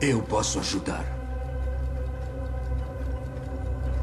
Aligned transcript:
Eu 0.00 0.22
posso 0.22 0.58
ajudar. 0.58 1.04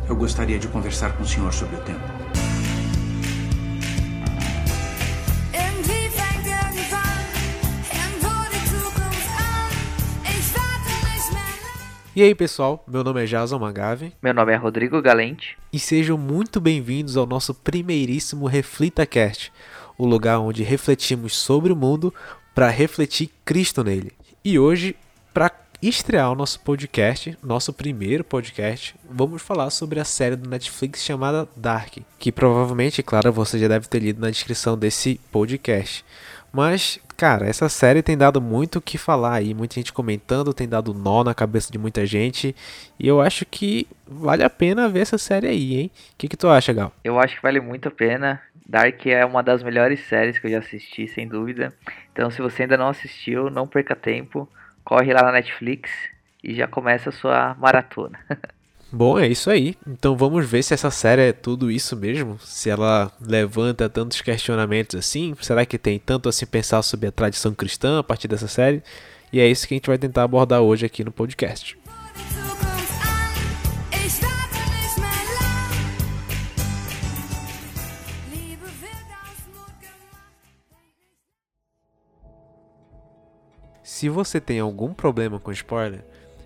Eu 0.07 0.15
gostaria 0.15 0.59
de 0.59 0.67
conversar 0.67 1.17
com 1.17 1.23
o 1.23 1.25
senhor 1.25 1.51
sobre 1.51 1.75
o 1.75 1.81
tempo. 1.81 2.17
E 12.15 12.23
aí 12.23 12.33
pessoal, 12.33 12.83
meu 12.87 13.03
nome 13.03 13.23
é 13.23 13.25
Jason 13.27 13.59
Magave 13.59 14.11
Meu 14.23 14.33
nome 14.33 14.51
é 14.51 14.55
Rodrigo 14.55 14.99
Galente. 15.03 15.55
e 15.71 15.77
sejam 15.77 16.17
muito 16.17 16.59
bem-vindos 16.59 17.15
ao 17.15 17.27
nosso 17.27 17.53
primeiríssimo 17.53 18.47
ReflitaCast, 18.47 19.53
o 19.97 20.05
lugar 20.07 20.39
onde 20.39 20.63
refletimos 20.63 21.35
sobre 21.35 21.71
o 21.71 21.75
mundo 21.75 22.11
para 22.55 22.69
refletir 22.69 23.29
Cristo 23.45 23.83
nele. 23.83 24.13
E 24.43 24.57
hoje, 24.57 24.95
para 25.31 25.51
estrear 25.81 26.31
o 26.31 26.35
nosso 26.35 26.59
podcast, 26.61 27.37
nosso 27.43 27.71
primeiro 27.71 28.23
podcast, 28.23 28.95
vamos 29.09 29.41
falar 29.41 29.69
sobre 29.69 29.99
a 29.99 30.03
série 30.03 30.35
do 30.35 30.49
Netflix 30.49 31.03
chamada 31.03 31.47
Dark, 31.55 31.97
que 32.17 32.31
provavelmente, 32.31 33.03
claro, 33.03 33.31
você 33.31 33.59
já 33.59 33.67
deve 33.67 33.87
ter 33.87 33.99
lido 33.99 34.19
na 34.19 34.29
descrição 34.29 34.77
desse 34.77 35.19
podcast. 35.31 36.03
Mas, 36.51 36.99
cara, 37.15 37.47
essa 37.47 37.69
série 37.69 38.01
tem 38.01 38.17
dado 38.17 38.41
muito 38.41 38.77
o 38.77 38.81
que 38.81 38.97
falar 38.97 39.35
aí, 39.35 39.53
muita 39.53 39.75
gente 39.75 39.93
comentando, 39.93 40.53
tem 40.53 40.67
dado 40.67 40.93
nó 40.93 41.23
na 41.23 41.35
cabeça 41.35 41.71
de 41.71 41.77
muita 41.77 42.05
gente, 42.05 42.55
e 42.99 43.07
eu 43.07 43.21
acho 43.21 43.45
que 43.45 43.87
vale 44.07 44.43
a 44.43 44.49
pena 44.49 44.89
ver 44.89 45.01
essa 45.01 45.17
série 45.17 45.47
aí, 45.47 45.75
hein? 45.75 45.91
O 46.13 46.17
que, 46.17 46.27
que 46.27 46.37
tu 46.37 46.47
acha, 46.47 46.73
Gal? 46.73 46.91
Eu 47.03 47.19
acho 47.19 47.35
que 47.35 47.41
vale 47.43 47.59
muito 47.59 47.87
a 47.87 47.91
pena. 47.91 48.41
Dark 48.67 49.05
é 49.05 49.23
uma 49.23 49.43
das 49.43 49.61
melhores 49.61 49.99
séries 50.07 50.39
que 50.39 50.47
eu 50.47 50.51
já 50.51 50.59
assisti, 50.59 51.07
sem 51.07 51.27
dúvida. 51.27 51.73
Então, 52.11 52.31
se 52.31 52.41
você 52.41 52.63
ainda 52.63 52.77
não 52.77 52.89
assistiu, 52.89 53.49
não 53.49 53.67
perca 53.67 53.95
tempo. 53.95 54.49
Corre 54.87 55.13
lá 55.13 55.21
na 55.21 55.33
Netflix 55.33 55.89
e 56.41 56.55
já 56.55 56.65
começa 56.65 57.09
a 57.09 57.11
sua 57.11 57.53
maratona. 57.59 58.17
Bom, 58.89 59.19
é 59.19 59.27
isso 59.27 59.49
aí. 59.49 59.75
Então 59.85 60.15
vamos 60.15 60.49
ver 60.49 60.63
se 60.63 60.73
essa 60.73 60.89
série 60.89 61.23
é 61.23 61.33
tudo 61.33 61.69
isso 61.69 61.93
mesmo. 61.93 62.39
Se 62.39 62.69
ela 62.69 63.11
levanta 63.19 63.89
tantos 63.89 64.21
questionamentos 64.21 64.97
assim. 64.97 65.35
Será 65.41 65.65
que 65.65 65.77
tem 65.77 65.99
tanto 65.99 66.29
assim 66.29 66.45
pensar 66.45 66.81
sobre 66.83 67.07
a 67.07 67.11
tradição 67.11 67.53
cristã 67.53 67.99
a 67.99 68.03
partir 68.03 68.29
dessa 68.29 68.47
série? 68.47 68.81
E 69.33 69.41
é 69.41 69.47
isso 69.49 69.67
que 69.67 69.73
a 69.73 69.77
gente 69.77 69.87
vai 69.87 69.97
tentar 69.97 70.23
abordar 70.23 70.61
hoje 70.61 70.85
aqui 70.85 71.03
no 71.03 71.11
podcast. 71.11 71.77
Se 83.97 84.09
você 84.09 84.39
tem 84.39 84.59
algum 84.59 84.93
problema 84.93 85.39
com 85.39 85.51
spoiler, 85.51 86.05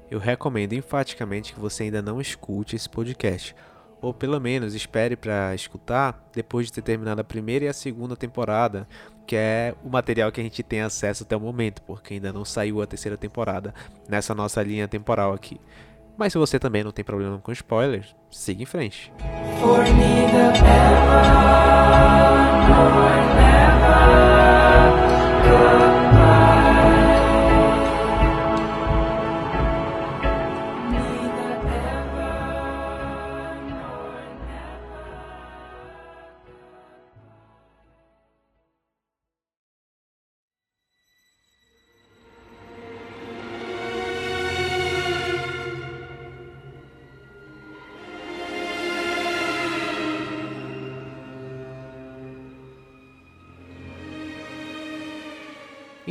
eu 0.10 0.20
recomendo 0.20 0.72
enfaticamente 0.72 1.54
que 1.54 1.60
você 1.60 1.84
ainda 1.84 2.02
não 2.02 2.22
escute 2.22 2.78
esse 2.78 2.88
podcast, 2.88 3.54
ou 4.02 4.14
pelo 4.14 4.40
menos 4.40 4.74
espere 4.74 5.18
para 5.18 5.54
escutar 5.54 6.30
depois 6.32 6.68
de 6.68 6.72
ter 6.72 6.82
terminado 6.82 7.20
a 7.20 7.26
primeira 7.26 7.66
e 7.66 7.68
a 7.68 7.74
segunda 7.74 8.16
temporada, 8.16 8.88
que 9.28 9.36
é 9.36 9.76
o 9.84 9.90
material 9.90 10.32
que 10.32 10.40
a 10.40 10.44
gente 10.46 10.64
tem 10.64 10.80
acesso 10.80 11.24
até 11.24 11.36
o 11.36 11.42
momento, 11.42 11.82
porque 11.82 12.14
ainda 12.14 12.32
não 12.32 12.46
saiu 12.46 12.82
a 12.82 12.88
terceira 12.88 13.18
temporada 13.18 13.74
nessa 14.08 14.34
nossa 14.34 14.64
linha 14.64 14.88
temporal 14.88 15.34
aqui. 15.34 15.60
Mas 16.18 16.32
se 16.32 16.40
você 16.40 16.58
também 16.58 16.86
não 16.86 16.92
tem 16.94 17.04
problema 17.04 17.38
com 17.40 17.52
spoilers, 17.52 18.16
siga 18.30 18.64
em 18.64 18.66
frente. 18.66 19.12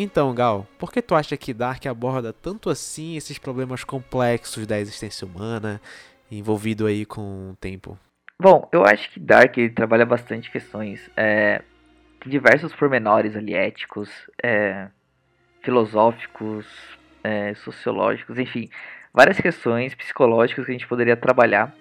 Então, 0.02 0.34
Gal, 0.34 0.66
por 0.78 0.90
que 0.90 1.02
tu 1.02 1.14
acha 1.14 1.36
que 1.36 1.52
Dark 1.52 1.84
aborda 1.84 2.32
tanto 2.32 2.70
assim 2.70 3.18
esses 3.18 3.38
problemas 3.38 3.84
complexos 3.84 4.66
da 4.66 4.80
existência 4.80 5.26
humana, 5.26 5.78
envolvido 6.32 6.86
aí 6.86 7.04
com 7.04 7.50
o 7.50 7.56
tempo? 7.56 7.98
Bom, 8.40 8.66
eu 8.72 8.82
acho 8.82 9.10
que 9.10 9.20
Dark 9.20 9.58
ele 9.58 9.68
trabalha 9.68 10.06
bastante 10.06 10.50
questões. 10.50 11.10
É, 11.14 11.60
diversos 12.24 12.72
pormenores 12.74 13.36
ali, 13.36 13.52
éticos, 13.52 14.08
é, 14.42 14.88
filosóficos, 15.62 16.66
é, 17.22 17.52
sociológicos, 17.56 18.38
enfim, 18.38 18.70
várias 19.12 19.38
questões 19.38 19.94
psicológicas 19.94 20.64
que 20.64 20.70
a 20.70 20.74
gente 20.74 20.88
poderia 20.88 21.14
trabalhar. 21.14 21.76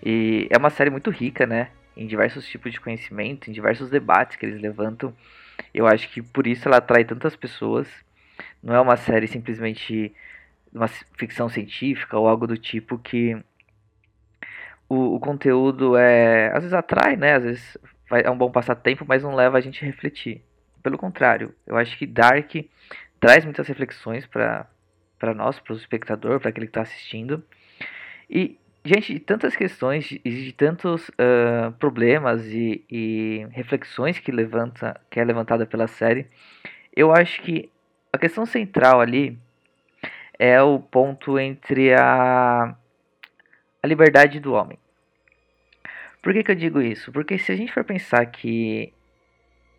E 0.00 0.46
é 0.50 0.56
uma 0.56 0.70
série 0.70 0.88
muito 0.88 1.10
rica, 1.10 1.48
né? 1.48 1.70
Em 1.96 2.06
diversos 2.06 2.46
tipos 2.46 2.70
de 2.70 2.80
conhecimento, 2.80 3.50
em 3.50 3.52
diversos 3.52 3.90
debates 3.90 4.36
que 4.36 4.46
eles 4.46 4.62
levantam. 4.62 5.12
Eu 5.72 5.86
acho 5.86 6.08
que 6.10 6.22
por 6.22 6.46
isso 6.46 6.68
ela 6.68 6.78
atrai 6.78 7.04
tantas 7.04 7.36
pessoas. 7.36 7.88
Não 8.62 8.74
é 8.74 8.80
uma 8.80 8.96
série 8.96 9.26
simplesmente 9.26 10.14
uma 10.72 10.88
ficção 10.88 11.48
científica 11.48 12.18
ou 12.18 12.26
algo 12.28 12.46
do 12.46 12.56
tipo 12.58 12.98
que 12.98 13.36
o, 14.88 15.16
o 15.16 15.20
conteúdo 15.20 15.96
é 15.96 16.48
às 16.48 16.60
vezes 16.62 16.72
atrai, 16.72 17.16
né? 17.16 17.34
Às 17.34 17.42
vezes 17.44 17.78
vai- 18.08 18.22
é 18.24 18.30
um 18.30 18.36
bom 18.38 18.50
passatempo, 18.50 19.04
mas 19.06 19.22
não 19.22 19.34
leva 19.34 19.58
a 19.58 19.60
gente 19.60 19.82
a 19.82 19.86
refletir. 19.86 20.42
Pelo 20.82 20.98
contrário, 20.98 21.54
eu 21.66 21.76
acho 21.76 21.96
que 21.96 22.06
Dark 22.06 22.52
traz 23.20 23.44
muitas 23.44 23.66
reflexões 23.68 24.26
para 24.26 24.66
para 25.18 25.32
nós, 25.32 25.58
para 25.58 25.72
o 25.72 25.76
espectador, 25.76 26.38
para 26.38 26.50
aquele 26.50 26.66
que 26.66 26.70
está 26.70 26.82
assistindo. 26.82 27.42
E 28.28 28.58
diante 28.84 29.14
de 29.14 29.20
tantas 29.20 29.56
questões 29.56 30.12
e 30.12 30.30
de 30.30 30.52
tantos 30.52 31.10
ah, 31.18 31.72
problemas 31.78 32.44
e, 32.46 32.84
e 32.90 33.46
reflexões 33.50 34.18
que 34.18 34.30
levanta 34.30 35.00
que 35.10 35.18
é 35.18 35.24
levantada 35.24 35.66
pela 35.66 35.86
série, 35.86 36.26
eu 36.94 37.10
acho 37.12 37.42
que 37.42 37.70
a 38.12 38.18
questão 38.18 38.46
central 38.46 39.00
ali 39.00 39.38
é 40.38 40.60
o 40.62 40.78
ponto 40.78 41.38
entre 41.38 41.94
a 41.94 42.76
a 43.82 43.86
liberdade 43.86 44.40
do 44.40 44.54
homem. 44.54 44.78
Por 46.22 46.32
que, 46.32 46.42
que 46.42 46.50
eu 46.50 46.54
digo 46.54 46.80
isso? 46.80 47.12
Porque 47.12 47.38
se 47.38 47.52
a 47.52 47.56
gente 47.56 47.70
for 47.70 47.84
pensar 47.84 48.24
que 48.24 48.93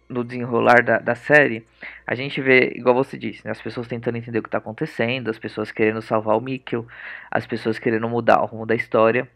no 0.07 0.23
desenrolar 0.23 0.83
da, 0.83 0.99
da 0.99 1.15
série, 1.15 1.65
a 2.05 2.15
gente 2.15 2.39
vê, 2.41 2.73
igual 2.75 2.95
você 2.95 3.17
disse, 3.17 3.43
né, 3.45 3.51
as 3.51 3.61
pessoas 3.61 3.87
tentando 3.87 4.17
entender 4.17 4.39
o 4.39 4.43
que 4.43 4.47
está 4.47 4.59
acontecendo, 4.59 5.29
as 5.29 5.39
pessoas 5.39 5.71
querendo 5.71 6.01
salvar 6.01 6.37
o 6.37 6.41
Mikkel, 6.41 6.85
as 7.31 7.45
pessoas 7.47 7.79
querendo 7.79 8.07
mudar 8.07 8.41
o 8.41 8.45
rumo 8.45 8.65
da 8.65 8.75
história. 8.75 9.27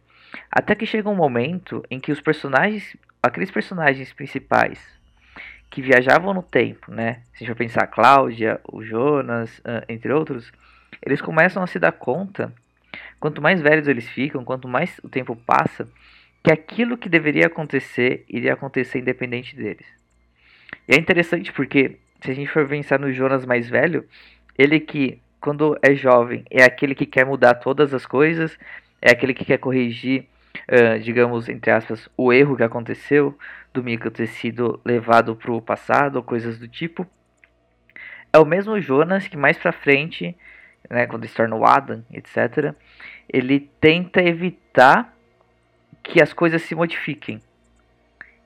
Até 0.51 0.75
que 0.75 0.85
chega 0.85 1.09
um 1.09 1.15
momento 1.15 1.83
em 1.89 1.99
que 1.99 2.11
os 2.11 2.21
personagens, 2.21 2.95
aqueles 3.21 3.49
personagens 3.49 4.13
principais 4.13 4.79
que 5.69 5.81
viajavam 5.81 6.33
no 6.33 6.43
tempo, 6.43 6.91
né? 6.91 7.21
Se 7.33 7.35
a 7.35 7.39
gente 7.39 7.47
for 7.47 7.55
pensar 7.55 7.83
a 7.83 7.87
Cláudia, 7.87 8.59
o 8.71 8.83
Jonas, 8.83 9.61
ah, 9.63 9.83
entre 9.87 10.11
outros, 10.11 10.51
eles 11.01 11.21
começam 11.21 11.61
a 11.61 11.67
se 11.67 11.79
dar 11.79 11.91
conta, 11.91 12.51
quanto 13.19 13.41
mais 13.41 13.61
velhos 13.61 13.87
eles 13.87 14.07
ficam, 14.09 14.43
quanto 14.43 14.67
mais 14.67 14.99
o 15.03 15.09
tempo 15.09 15.35
passa, 15.35 15.87
que 16.43 16.51
aquilo 16.51 16.97
que 16.97 17.09
deveria 17.09 17.47
acontecer 17.47 18.25
iria 18.27 18.53
acontecer 18.53 18.99
independente 18.99 19.55
deles. 19.55 19.98
E 20.89 20.95
é 20.95 20.97
interessante 20.97 21.53
porque, 21.53 21.99
se 22.19 22.31
a 22.31 22.33
gente 22.33 22.49
for 22.49 22.67
pensar 22.67 22.99
no 22.99 23.13
Jonas 23.13 23.45
mais 23.45 23.69
velho, 23.69 24.03
ele 24.57 24.79
que, 24.79 25.21
quando 25.39 25.77
é 25.83 25.93
jovem, 25.93 26.43
é 26.49 26.63
aquele 26.63 26.95
que 26.95 27.05
quer 27.05 27.27
mudar 27.27 27.53
todas 27.53 27.93
as 27.93 28.07
coisas, 28.07 28.57
é 28.99 29.11
aquele 29.11 29.35
que 29.35 29.45
quer 29.45 29.59
corrigir, 29.59 30.25
ah, 30.67 30.97
digamos, 30.97 31.47
entre 31.47 31.69
aspas, 31.69 32.09
o 32.17 32.33
erro 32.33 32.57
que 32.57 32.63
aconteceu, 32.63 33.37
do 33.71 33.83
Mika 33.83 34.09
ter 34.09 34.25
sido 34.25 34.81
levado 34.83 35.35
para 35.35 35.51
o 35.51 35.61
passado, 35.61 36.23
coisas 36.23 36.57
do 36.57 36.67
tipo. 36.67 37.05
É 38.33 38.39
o 38.39 38.45
mesmo 38.45 38.81
Jonas 38.81 39.27
que 39.27 39.37
mais 39.37 39.59
pra 39.59 39.71
frente, 39.71 40.35
né, 40.89 41.05
quando 41.05 41.27
se 41.27 41.35
torna 41.35 41.55
o 41.55 41.67
Adam, 41.67 42.03
etc., 42.11 42.73
ele 43.31 43.69
tenta 43.79 44.23
evitar 44.23 45.15
que 46.01 46.19
as 46.19 46.33
coisas 46.33 46.63
se 46.63 46.73
modifiquem. 46.73 47.39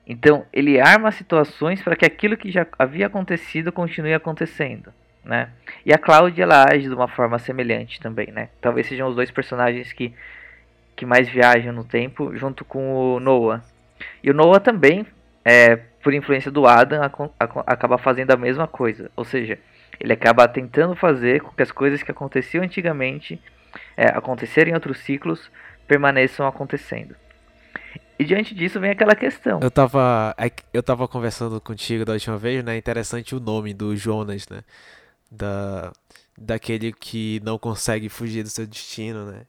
Então, 0.06 0.44
ele 0.52 0.80
arma 0.80 1.10
situações 1.10 1.80
para 1.82 1.96
que 1.96 2.04
aquilo 2.04 2.36
que 2.36 2.50
já 2.50 2.66
havia 2.78 3.06
acontecido 3.06 3.72
continue 3.72 4.12
acontecendo, 4.12 4.92
né? 5.24 5.48
E 5.84 5.92
a 5.94 5.98
Cláudia 5.98 6.42
ela 6.42 6.64
age 6.70 6.88
de 6.88 6.94
uma 6.94 7.08
forma 7.08 7.38
semelhante 7.38 8.00
também, 8.00 8.30
né? 8.30 8.50
Talvez 8.60 8.86
sejam 8.86 9.08
os 9.08 9.16
dois 9.16 9.30
personagens 9.30 9.92
que 9.92 10.12
que 10.96 11.04
mais 11.04 11.28
viajam 11.28 11.72
no 11.72 11.82
tempo, 11.82 12.36
junto 12.36 12.64
com 12.64 13.14
o 13.16 13.18
Noah. 13.20 13.64
E 14.22 14.30
o 14.30 14.34
Noah 14.34 14.60
também, 14.60 15.04
é, 15.44 15.76
por 16.02 16.14
influência 16.14 16.50
do 16.52 16.66
Adam, 16.66 17.02
aco- 17.02 17.34
aco- 17.38 17.64
acaba 17.66 17.98
fazendo 17.98 18.30
a 18.30 18.36
mesma 18.36 18.68
coisa. 18.68 19.10
Ou 19.16 19.24
seja, 19.24 19.58
Ele 19.98 20.12
acaba 20.12 20.46
tentando 20.48 20.94
fazer 20.96 21.40
com 21.40 21.50
que 21.50 21.62
as 21.62 21.70
coisas 21.72 22.02
que 22.02 22.10
aconteciam 22.10 22.64
antigamente, 22.64 23.40
é, 23.96 24.06
acontecerem 24.06 24.72
em 24.72 24.74
outros 24.74 24.98
ciclos, 24.98 25.50
permaneçam 25.86 26.46
acontecendo. 26.46 27.14
E 28.18 28.24
diante 28.24 28.54
disso 28.54 28.78
vem 28.78 28.90
aquela 28.90 29.14
questão. 29.14 29.60
Eu 29.60 29.70
tava, 29.70 30.34
é 30.38 30.50
eu 30.72 30.82
tava 30.82 31.08
conversando 31.08 31.60
contigo 31.60 32.04
da 32.04 32.12
última 32.12 32.38
vez, 32.38 32.64
né? 32.64 32.76
Interessante 32.76 33.34
o 33.34 33.40
nome 33.40 33.74
do 33.74 33.96
Jonas, 33.96 34.48
né? 34.48 34.62
Da, 35.30 35.92
daquele 36.38 36.92
que 36.92 37.40
não 37.44 37.58
consegue 37.58 38.08
fugir 38.08 38.42
do 38.42 38.50
seu 38.50 38.66
destino, 38.66 39.26
né? 39.26 39.42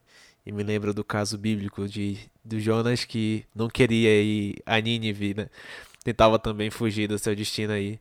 E 0.44 0.52
me 0.52 0.62
lembra 0.62 0.92
do 0.92 1.04
caso 1.04 1.36
bíblico 1.38 1.88
de 1.88 2.18
do 2.44 2.60
Jonas 2.60 3.04
que 3.04 3.44
não 3.54 3.68
queria 3.68 4.22
ir 4.22 4.56
a 4.64 4.80
Nínive, 4.80 5.34
né? 5.34 5.48
Tentava 6.04 6.38
também 6.38 6.70
fugir 6.70 7.08
do 7.08 7.18
seu 7.18 7.34
destino 7.34 7.72
aí. 7.72 7.98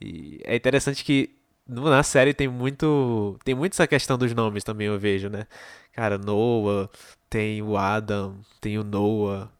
E 0.00 0.40
é 0.44 0.56
interessante 0.56 1.04
que 1.04 1.30
na 1.66 2.02
série 2.02 2.34
tem 2.34 2.48
muito 2.48 3.38
tem 3.44 3.54
muito 3.54 3.72
essa 3.72 3.86
questão 3.86 4.16
dos 4.18 4.32
nomes 4.34 4.64
também 4.64 4.86
eu 4.86 4.98
vejo, 4.98 5.28
né? 5.28 5.46
Cara, 5.92 6.18
Noah, 6.18 6.90
tem 7.30 7.62
o 7.62 7.76
Adam, 7.76 8.36
tem 8.60 8.78
o 8.78 8.84
Noah, 8.84 9.50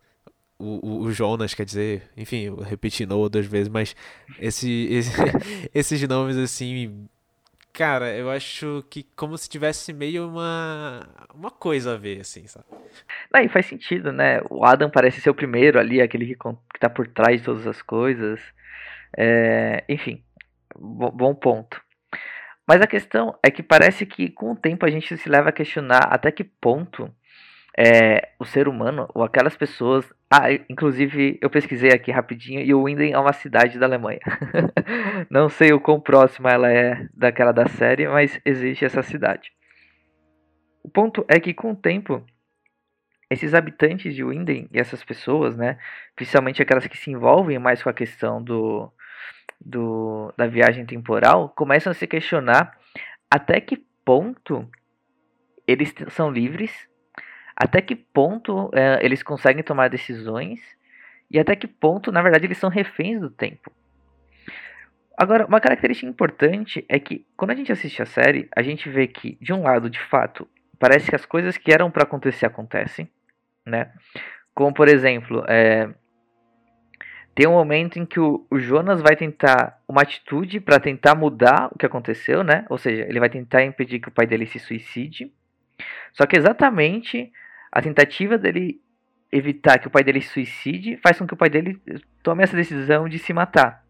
o, 0.58 1.02
o, 1.02 1.12
Jonas, 1.12 1.54
quer 1.54 1.64
dizer, 1.64 2.02
enfim, 2.16 2.44
eu 2.44 2.56
repeti 2.56 3.04
Noah 3.04 3.28
duas 3.28 3.46
vezes, 3.46 3.68
mas 3.68 3.94
esse, 4.38 4.88
esse 4.90 5.12
esses 5.74 6.08
nomes 6.08 6.36
assim 6.36 7.08
Cara, 7.76 8.16
eu 8.16 8.30
acho 8.30 8.82
que 8.88 9.02
como 9.14 9.36
se 9.36 9.50
tivesse 9.50 9.92
meio 9.92 10.26
uma, 10.30 11.06
uma 11.34 11.50
coisa 11.50 11.92
a 11.92 11.96
ver, 11.98 12.22
assim, 12.22 12.46
sabe? 12.46 12.64
Não, 13.30 13.42
e 13.42 13.50
faz 13.50 13.66
sentido, 13.66 14.10
né? 14.10 14.40
O 14.48 14.64
Adam 14.64 14.88
parece 14.88 15.20
ser 15.20 15.28
o 15.28 15.34
primeiro 15.34 15.78
ali, 15.78 16.00
aquele 16.00 16.24
que, 16.24 16.36
que 16.36 16.80
tá 16.80 16.88
por 16.88 17.06
trás 17.06 17.38
de 17.38 17.44
todas 17.44 17.66
as 17.66 17.82
coisas. 17.82 18.40
É, 19.14 19.84
enfim, 19.90 20.24
bom 20.74 21.34
ponto. 21.34 21.78
Mas 22.66 22.80
a 22.80 22.86
questão 22.86 23.38
é 23.42 23.50
que 23.50 23.62
parece 23.62 24.06
que 24.06 24.30
com 24.30 24.52
o 24.52 24.56
tempo 24.56 24.86
a 24.86 24.90
gente 24.90 25.14
se 25.14 25.28
leva 25.28 25.50
a 25.50 25.52
questionar 25.52 26.08
até 26.10 26.32
que 26.32 26.44
ponto 26.44 27.14
é, 27.76 28.30
o 28.38 28.46
ser 28.46 28.68
humano, 28.68 29.06
ou 29.14 29.22
aquelas 29.22 29.54
pessoas. 29.54 30.10
Ah, 30.28 30.50
inclusive 30.68 31.38
eu 31.40 31.48
pesquisei 31.48 31.90
aqui 31.90 32.10
rapidinho 32.10 32.60
e 32.60 32.74
o 32.74 32.82
Winden 32.82 33.12
é 33.12 33.18
uma 33.18 33.32
cidade 33.32 33.78
da 33.78 33.86
Alemanha. 33.86 34.18
Não 35.30 35.48
sei 35.48 35.72
o 35.72 35.80
quão 35.80 36.00
próxima 36.00 36.50
ela 36.50 36.70
é 36.70 37.08
daquela 37.14 37.52
da 37.52 37.68
série, 37.68 38.08
mas 38.08 38.40
existe 38.44 38.84
essa 38.84 39.02
cidade. 39.02 39.52
O 40.82 40.88
ponto 40.88 41.24
é 41.28 41.38
que 41.38 41.54
com 41.54 41.72
o 41.72 41.76
tempo, 41.76 42.24
esses 43.30 43.54
habitantes 43.54 44.14
de 44.14 44.24
Winden 44.24 44.68
e 44.72 44.80
essas 44.80 45.04
pessoas, 45.04 45.56
né, 45.56 45.78
principalmente 46.16 46.60
aquelas 46.60 46.86
que 46.88 46.96
se 46.96 47.10
envolvem 47.10 47.58
mais 47.58 47.80
com 47.80 47.88
a 47.88 47.94
questão 47.94 48.42
do, 48.42 48.90
do 49.60 50.32
da 50.36 50.48
viagem 50.48 50.84
temporal, 50.84 51.50
começam 51.50 51.92
a 51.92 51.94
se 51.94 52.06
questionar 52.06 52.76
até 53.30 53.60
que 53.60 53.84
ponto 54.04 54.68
eles 55.66 55.94
são 56.08 56.30
livres 56.30 56.88
até 57.56 57.80
que 57.80 57.96
ponto 57.96 58.70
é, 58.74 59.04
eles 59.04 59.22
conseguem 59.22 59.62
tomar 59.62 59.88
decisões 59.88 60.60
e 61.30 61.38
até 61.38 61.56
que 61.56 61.66
ponto, 61.66 62.12
na 62.12 62.22
verdade, 62.22 62.46
eles 62.46 62.58
são 62.58 62.68
reféns 62.68 63.20
do 63.20 63.30
tempo. 63.30 63.72
Agora, 65.16 65.46
uma 65.46 65.60
característica 65.60 66.08
importante 66.08 66.84
é 66.88 67.00
que 67.00 67.26
quando 67.36 67.52
a 67.52 67.54
gente 67.54 67.72
assiste 67.72 68.02
a 68.02 68.06
série, 68.06 68.48
a 68.54 68.62
gente 68.62 68.88
vê 68.90 69.06
que, 69.06 69.38
de 69.40 69.52
um 69.52 69.62
lado, 69.62 69.88
de 69.88 69.98
fato, 69.98 70.46
parece 70.78 71.08
que 71.08 71.16
as 71.16 71.24
coisas 71.24 71.56
que 71.56 71.72
eram 71.72 71.90
para 71.90 72.02
acontecer 72.02 72.44
acontecem, 72.44 73.10
né? 73.64 73.90
Como, 74.54 74.74
por 74.74 74.88
exemplo, 74.88 75.42
é, 75.48 75.88
tem 77.34 77.46
um 77.46 77.52
momento 77.52 77.98
em 77.98 78.04
que 78.04 78.20
o, 78.20 78.46
o 78.50 78.58
Jonas 78.58 79.00
vai 79.00 79.16
tentar 79.16 79.80
uma 79.88 80.02
atitude 80.02 80.60
para 80.60 80.78
tentar 80.78 81.14
mudar 81.14 81.70
o 81.72 81.78
que 81.78 81.86
aconteceu, 81.86 82.44
né? 82.44 82.66
Ou 82.68 82.76
seja, 82.76 83.06
ele 83.08 83.20
vai 83.20 83.30
tentar 83.30 83.64
impedir 83.64 84.00
que 84.00 84.08
o 84.08 84.12
pai 84.12 84.26
dele 84.26 84.46
se 84.46 84.58
suicide. 84.58 85.32
Só 86.12 86.26
que 86.26 86.36
exatamente 86.36 87.32
a 87.76 87.82
tentativa 87.82 88.38
dele 88.38 88.80
evitar 89.30 89.78
que 89.78 89.86
o 89.86 89.90
pai 89.90 90.02
dele 90.02 90.22
se 90.22 90.28
suicide 90.28 90.96
faz 91.02 91.18
com 91.18 91.26
que 91.26 91.34
o 91.34 91.36
pai 91.36 91.50
dele 91.50 91.78
tome 92.22 92.42
essa 92.42 92.56
decisão 92.56 93.06
de 93.06 93.18
se 93.18 93.34
matar. 93.34 93.84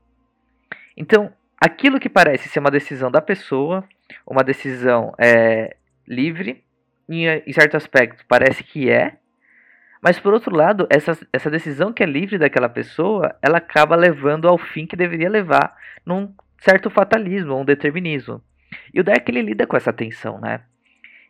Então, 0.97 1.33
aquilo 1.56 2.00
que 2.00 2.09
parece 2.09 2.49
ser 2.49 2.59
uma 2.59 2.71
decisão 2.71 3.12
da 3.12 3.21
pessoa, 3.21 3.85
uma 4.27 4.43
decisão 4.43 5.15
é, 5.21 5.77
livre, 6.05 6.65
em, 7.09 7.27
em 7.29 7.53
certo 7.53 7.77
aspecto 7.77 8.25
parece 8.27 8.65
que 8.65 8.91
é, 8.91 9.19
mas 10.03 10.19
por 10.19 10.35
outro 10.35 10.53
lado, 10.53 10.89
essa, 10.91 11.17
essa 11.32 11.49
decisão 11.49 11.93
que 11.93 12.03
é 12.03 12.06
livre 12.06 12.39
daquela 12.39 12.69
pessoa, 12.69 13.37
ela 13.41 13.59
acaba 13.59 13.94
levando 13.94 14.49
ao 14.49 14.59
fim 14.59 14.85
que 14.85 14.97
deveria 14.97 15.31
levar 15.31 15.77
num 16.05 16.35
certo 16.59 16.91
fatalismo, 16.91 17.55
um 17.55 17.65
determinismo. 17.65 18.43
E 18.93 18.99
o 18.99 19.05
Dark 19.05 19.29
ele 19.29 19.43
lida 19.43 19.65
com 19.65 19.77
essa 19.77 19.93
tensão, 19.93 20.41
né? 20.41 20.62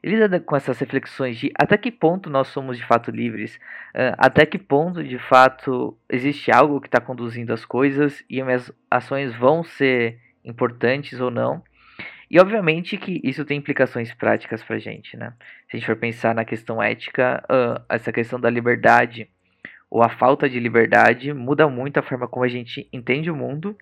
Lida 0.06 0.38
com 0.38 0.54
essas 0.54 0.78
reflexões 0.78 1.36
de 1.36 1.50
até 1.58 1.76
que 1.76 1.90
ponto 1.90 2.30
nós 2.30 2.46
somos 2.46 2.78
de 2.78 2.86
fato 2.86 3.10
livres, 3.10 3.58
até 4.16 4.46
que 4.46 4.56
ponto 4.56 5.02
de 5.02 5.18
fato 5.18 5.98
existe 6.08 6.52
algo 6.52 6.80
que 6.80 6.86
está 6.86 7.00
conduzindo 7.00 7.52
as 7.52 7.64
coisas 7.64 8.24
e 8.30 8.40
as 8.40 8.46
minhas 8.46 8.72
ações 8.88 9.34
vão 9.34 9.64
ser 9.64 10.20
importantes 10.44 11.18
ou 11.18 11.28
não. 11.28 11.60
E 12.30 12.40
obviamente 12.40 12.96
que 12.96 13.20
isso 13.24 13.44
tem 13.44 13.58
implicações 13.58 14.14
práticas 14.14 14.62
para 14.62 14.76
a 14.76 14.78
gente, 14.78 15.16
né? 15.16 15.32
Se 15.68 15.76
a 15.76 15.78
gente 15.78 15.86
for 15.86 15.96
pensar 15.96 16.34
na 16.34 16.44
questão 16.44 16.82
ética, 16.82 17.42
uh, 17.44 17.82
essa 17.88 18.12
questão 18.12 18.38
da 18.38 18.50
liberdade 18.50 19.28
ou 19.90 20.02
a 20.02 20.08
falta 20.08 20.48
de 20.48 20.58
liberdade 20.58 21.32
muda 21.32 21.68
muito 21.68 21.98
a 21.98 22.02
forma 22.02 22.26
como 22.26 22.44
a 22.44 22.48
gente 22.48 22.88
entende 22.92 23.30
o 23.30 23.36
mundo 23.36 23.76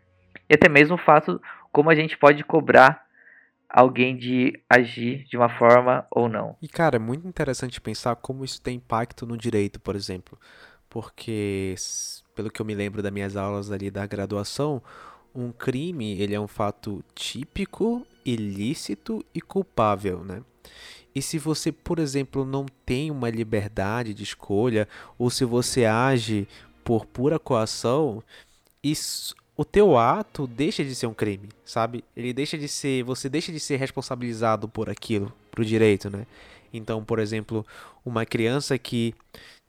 e 0.49 0.55
até 0.55 0.69
mesmo 0.69 0.97
o 0.97 0.99
fato 0.99 1.41
como 1.73 1.91
a 1.91 1.95
gente 1.95 2.17
pode 2.17 2.45
cobrar 2.45 3.04
alguém 3.75 4.17
de 4.17 4.53
agir 4.71 5.25
de 5.25 5.37
uma 5.37 5.49
forma 5.49 6.07
ou 6.09 6.29
não. 6.29 6.57
E 6.63 6.69
cara, 6.69 6.95
é 6.95 6.99
muito 7.01 7.27
interessante 7.27 7.81
pensar 7.81 8.15
como 8.15 8.45
isso 8.45 8.63
tem 8.63 8.77
impacto 8.77 9.27
no 9.27 9.37
direito, 9.37 9.81
por 9.81 9.97
exemplo, 9.97 10.39
porque 10.89 11.75
pelo 12.37 12.51
que 12.51 12.63
eu 12.63 12.67
me 12.67 12.75
lembro 12.75 13.03
das 13.03 13.13
minhas 13.13 13.37
aulas 13.37 13.73
ali 13.73 13.91
da 13.91 14.07
graduação, 14.07 14.81
um 15.35 15.51
crime 15.51 16.13
ele 16.21 16.37
é 16.37 16.41
um 16.41 16.47
fato 16.47 17.05
típico, 17.17 18.07
ilícito 18.25 19.25
e 19.35 19.41
culpável, 19.41 20.25
né? 20.25 20.41
E 21.13 21.21
se 21.21 21.37
você, 21.37 21.73
por 21.73 21.99
exemplo, 21.99 22.45
não 22.45 22.67
tem 22.87 23.11
uma 23.11 23.29
liberdade 23.29 24.15
de 24.15 24.23
escolha, 24.23 24.89
ou 25.19 25.31
se 25.31 25.45
você 25.45 25.85
age 25.85 26.47
por 26.85 27.07
pura 27.07 27.41
coação, 27.41 28.23
isso 28.83 29.35
o 29.57 29.65
teu 29.65 29.97
ato 29.97 30.47
deixa 30.47 30.85
de 30.85 30.95
ser 30.95 31.07
um 31.07 31.15
crime, 31.15 31.49
sabe? 31.65 32.05
Ele 32.17 32.33
deixa 32.33 32.59
de 32.59 32.69
ser, 32.69 33.05
você 33.05 33.29
deixa 33.29 33.53
de 33.53 33.61
ser 33.61 33.77
responsabilizado 33.77 34.69
por 34.69 34.91
aquilo, 34.91 35.33
pro 35.51 35.65
direito, 35.65 36.11
né? 36.11 36.27
Então, 36.73 37.05
por 37.05 37.19
exemplo, 37.21 37.65
uma 38.05 38.27
criança 38.27 38.77
que 38.77 39.15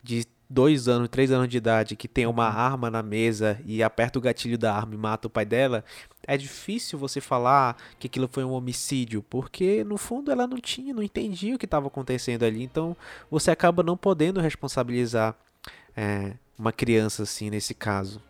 de 0.02 0.26
dois 0.50 0.88
anos, 0.88 1.10
três 1.10 1.32
anos 1.32 1.48
de 1.48 1.58
idade, 1.58 1.96
que 1.96 2.08
tem 2.08 2.26
uma 2.26 2.48
arma 2.48 2.90
na 2.90 3.04
mesa 3.04 3.60
e 3.66 3.84
aperta 3.84 4.18
o 4.18 4.22
gatilho 4.22 4.58
da 4.58 4.74
arma 4.76 4.94
e 4.94 4.98
mata 4.98 5.28
o 5.28 5.30
pai 5.30 5.46
dela, 5.46 5.84
é 6.28 6.38
difícil 6.38 6.98
você 6.98 7.22
falar 7.22 7.78
que 8.00 8.08
aquilo 8.08 8.28
foi 8.32 8.44
um 8.44 8.52
homicídio, 8.52 9.24
porque 9.30 9.84
no 9.84 9.98
fundo 9.98 10.32
ela 10.32 10.48
não 10.48 10.58
tinha, 10.58 10.94
não 10.94 11.04
entendia 11.04 11.56
o 11.56 11.60
que 11.60 11.66
estava 11.66 11.88
acontecendo 11.88 12.44
ali. 12.44 12.64
Então, 12.64 12.96
você 13.30 13.52
acaba 13.52 13.84
não 13.84 13.98
podendo 13.98 14.40
responsabilizar 14.40 15.36
é, 15.96 16.34
uma 16.58 16.72
criança 16.72 17.24
assim 17.24 17.50
nesse 17.50 17.74
caso. 17.74 18.22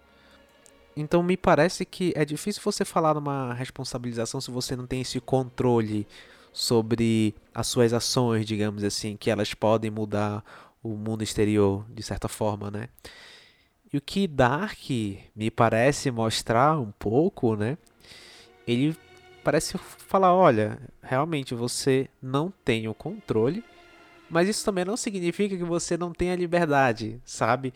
Então 0.96 1.22
me 1.22 1.36
parece 1.36 1.86
que 1.86 2.14
é 2.16 2.24
difícil 2.24 2.62
você 2.64 2.86
falar 2.86 3.14
numa 3.14 3.54
responsabilização 3.54 4.40
se 4.40 4.50
você 4.50 4.76
não 4.76 4.88
tem 4.88 5.02
esse 5.02 5.20
controle 5.20 6.08
sobre 6.54 7.36
as 7.54 7.68
suas 7.68 7.92
ações, 7.92 8.46
digamos 8.46 8.84
assim, 8.84 9.18
que 9.18 9.30
elas 9.30 9.54
podem 9.54 9.92
mudar 9.92 10.44
o 10.82 10.90
mundo 10.90 11.22
exterior 11.24 11.86
de 11.90 12.02
certa 12.02 12.30
forma, 12.30 12.72
né? 12.72 12.88
E 13.92 13.98
o 13.98 14.02
que 14.02 14.28
Dark 14.28 14.90
me 15.36 15.52
parece 15.52 16.10
mostrar 16.12 16.80
um 16.80 16.92
pouco, 16.92 17.56
né? 17.56 17.78
Ele 18.66 18.96
parece 19.44 19.78
falar, 19.78 20.34
olha, 20.34 20.80
realmente 21.04 21.54
você 21.54 22.10
não 22.22 22.52
tem 22.64 22.88
o 22.88 22.94
controle, 22.94 23.64
mas 24.30 24.50
isso 24.50 24.66
também 24.66 24.86
não 24.86 24.98
significa 24.98 25.56
que 25.56 25.64
você 25.64 25.98
não 25.98 26.12
tenha 26.12 26.36
liberdade, 26.36 27.22
sabe? 27.26 27.74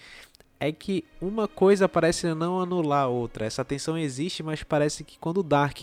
É 0.60 0.72
que 0.72 1.06
uma 1.22 1.48
coisa 1.48 1.88
parece 1.88 2.34
não 2.34 2.60
anular 2.60 3.04
a 3.04 3.08
outra. 3.08 3.46
Essa 3.46 3.64
tensão 3.64 3.98
existe, 3.98 4.44
mas 4.44 4.64
parece 4.64 5.04
que 5.04 5.18
quando 5.18 5.38
o 5.38 5.44
Dark 5.44 5.78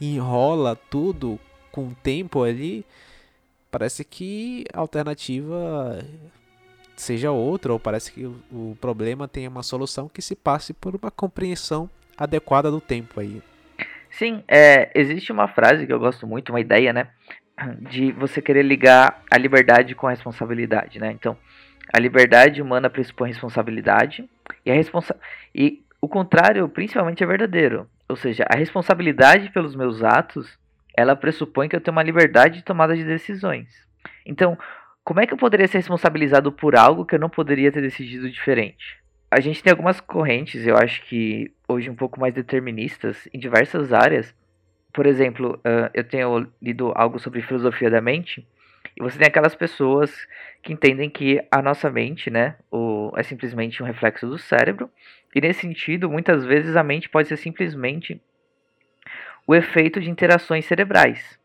enrola 0.00 0.76
tudo 0.90 1.38
com 1.70 1.88
o 1.88 1.96
tempo 2.02 2.42
ali, 2.42 2.84
parece 3.70 4.04
que 4.04 4.64
a 4.72 4.80
alternativa 4.80 6.04
seja 6.96 7.30
outra, 7.30 7.72
ou 7.72 7.78
parece 7.78 8.10
que 8.10 8.24
o 8.24 8.76
problema 8.80 9.28
tenha 9.28 9.50
uma 9.50 9.62
solução 9.62 10.08
que 10.08 10.22
se 10.22 10.34
passe 10.34 10.72
por 10.72 10.96
uma 10.96 11.10
compreensão 11.10 11.88
adequada 12.16 12.70
do 12.70 12.80
tempo 12.80 13.20
aí. 13.20 13.42
Sim, 14.10 14.42
é, 14.48 14.90
existe 14.94 15.30
uma 15.30 15.46
frase 15.46 15.86
que 15.86 15.92
eu 15.92 15.98
gosto 15.98 16.26
muito, 16.26 16.50
uma 16.50 16.60
ideia, 16.60 16.92
né? 16.92 17.08
De 17.90 18.12
você 18.12 18.40
querer 18.40 18.62
ligar 18.62 19.22
a 19.30 19.36
liberdade 19.36 19.94
com 19.94 20.06
a 20.06 20.10
responsabilidade, 20.10 20.98
né? 20.98 21.12
Então, 21.12 21.36
a 21.92 22.00
liberdade 22.00 22.60
humana 22.60 22.90
pressupõe 22.90 23.28
responsabilidade 23.28 24.28
e, 24.64 24.70
a 24.70 24.74
responsa 24.74 25.16
e 25.54 25.82
o 26.00 26.08
contrário 26.08 26.68
principalmente 26.68 27.22
é 27.22 27.26
verdadeiro. 27.26 27.88
Ou 28.08 28.16
seja, 28.16 28.44
a 28.48 28.56
responsabilidade 28.56 29.50
pelos 29.50 29.74
meus 29.74 30.02
atos 30.02 30.58
ela 30.96 31.14
pressupõe 31.14 31.68
que 31.68 31.76
eu 31.76 31.80
tenho 31.80 31.96
uma 31.96 32.02
liberdade 32.02 32.58
de 32.58 32.64
tomada 32.64 32.96
de 32.96 33.04
decisões. 33.04 33.68
Então, 34.24 34.58
como 35.04 35.20
é 35.20 35.26
que 35.26 35.34
eu 35.34 35.38
poderia 35.38 35.68
ser 35.68 35.78
responsabilizado 35.78 36.50
por 36.50 36.74
algo 36.74 37.04
que 37.04 37.14
eu 37.14 37.18
não 37.18 37.28
poderia 37.28 37.70
ter 37.70 37.82
decidido 37.82 38.30
diferente? 38.30 38.98
A 39.30 39.40
gente 39.40 39.62
tem 39.62 39.70
algumas 39.70 40.00
correntes, 40.00 40.66
eu 40.66 40.76
acho 40.76 41.02
que 41.02 41.52
hoje 41.68 41.90
um 41.90 41.94
pouco 41.94 42.18
mais 42.18 42.32
deterministas 42.32 43.28
em 43.34 43.38
diversas 43.38 43.92
áreas. 43.92 44.34
Por 44.92 45.04
exemplo, 45.04 45.60
eu 45.92 46.02
tenho 46.02 46.50
lido 46.62 46.92
algo 46.94 47.18
sobre 47.18 47.42
filosofia 47.42 47.90
da 47.90 48.00
mente, 48.00 48.46
e 48.96 49.02
você 49.02 49.18
tem 49.18 49.28
aquelas 49.28 49.54
pessoas 49.54 50.26
que 50.62 50.72
entendem 50.72 51.10
que 51.10 51.44
a 51.50 51.60
nossa 51.60 51.90
mente, 51.90 52.30
né, 52.30 52.56
o, 52.70 53.12
é 53.16 53.22
simplesmente 53.22 53.82
um 53.82 53.86
reflexo 53.86 54.26
do 54.26 54.38
cérebro, 54.38 54.90
e 55.34 55.40
nesse 55.40 55.60
sentido, 55.60 56.10
muitas 56.10 56.44
vezes 56.44 56.76
a 56.76 56.82
mente 56.82 57.08
pode 57.08 57.28
ser 57.28 57.36
simplesmente 57.36 58.20
o 59.46 59.54
efeito 59.54 60.00
de 60.00 60.10
interações 60.10 60.64
cerebrais. 60.64 61.38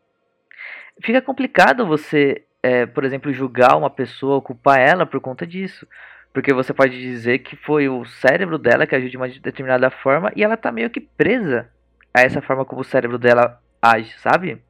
Fica 1.03 1.21
complicado 1.21 1.85
você, 1.85 2.43
é, 2.63 2.85
por 2.85 3.03
exemplo, 3.03 3.33
julgar 3.33 3.77
uma 3.77 3.89
pessoa, 3.89 4.41
culpar 4.41 4.79
ela 4.79 5.05
por 5.05 5.19
conta 5.19 5.45
disso. 5.45 5.87
Porque 6.33 6.53
você 6.53 6.73
pode 6.73 6.97
dizer 6.97 7.39
que 7.39 7.55
foi 7.57 7.89
o 7.89 8.05
cérebro 8.05 8.57
dela 8.57 8.87
que 8.87 8.95
agiu 8.95 9.09
de 9.09 9.17
uma 9.17 9.27
determinada 9.27 9.89
forma 9.89 10.31
e 10.35 10.43
ela 10.43 10.55
tá 10.55 10.71
meio 10.71 10.89
que 10.89 11.01
presa 11.01 11.69
a 12.13 12.21
essa 12.21 12.41
forma 12.41 12.63
como 12.63 12.81
o 12.81 12.85
cérebro 12.85 13.17
dela 13.17 13.61
age, 13.81 14.17
sabe? 14.19 14.61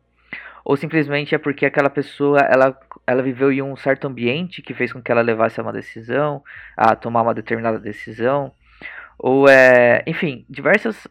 Ou 0.63 0.77
simplesmente 0.77 1.33
é 1.33 1.37
porque 1.37 1.65
aquela 1.65 1.89
pessoa 1.89 2.39
ela, 2.39 2.77
ela 3.07 3.21
viveu 3.21 3.51
em 3.51 3.61
um 3.61 3.75
certo 3.75 4.07
ambiente 4.07 4.61
que 4.61 4.73
fez 4.73 4.93
com 4.93 5.01
que 5.01 5.11
ela 5.11 5.21
levasse 5.21 5.59
a 5.59 5.63
uma 5.63 5.73
decisão, 5.73 6.43
a 6.77 6.95
tomar 6.95 7.23
uma 7.23 7.33
determinada 7.33 7.79
decisão. 7.79 8.51
Ou 9.17 9.47
é, 9.47 10.03
enfim, 10.07 10.45
diversas 10.49 11.07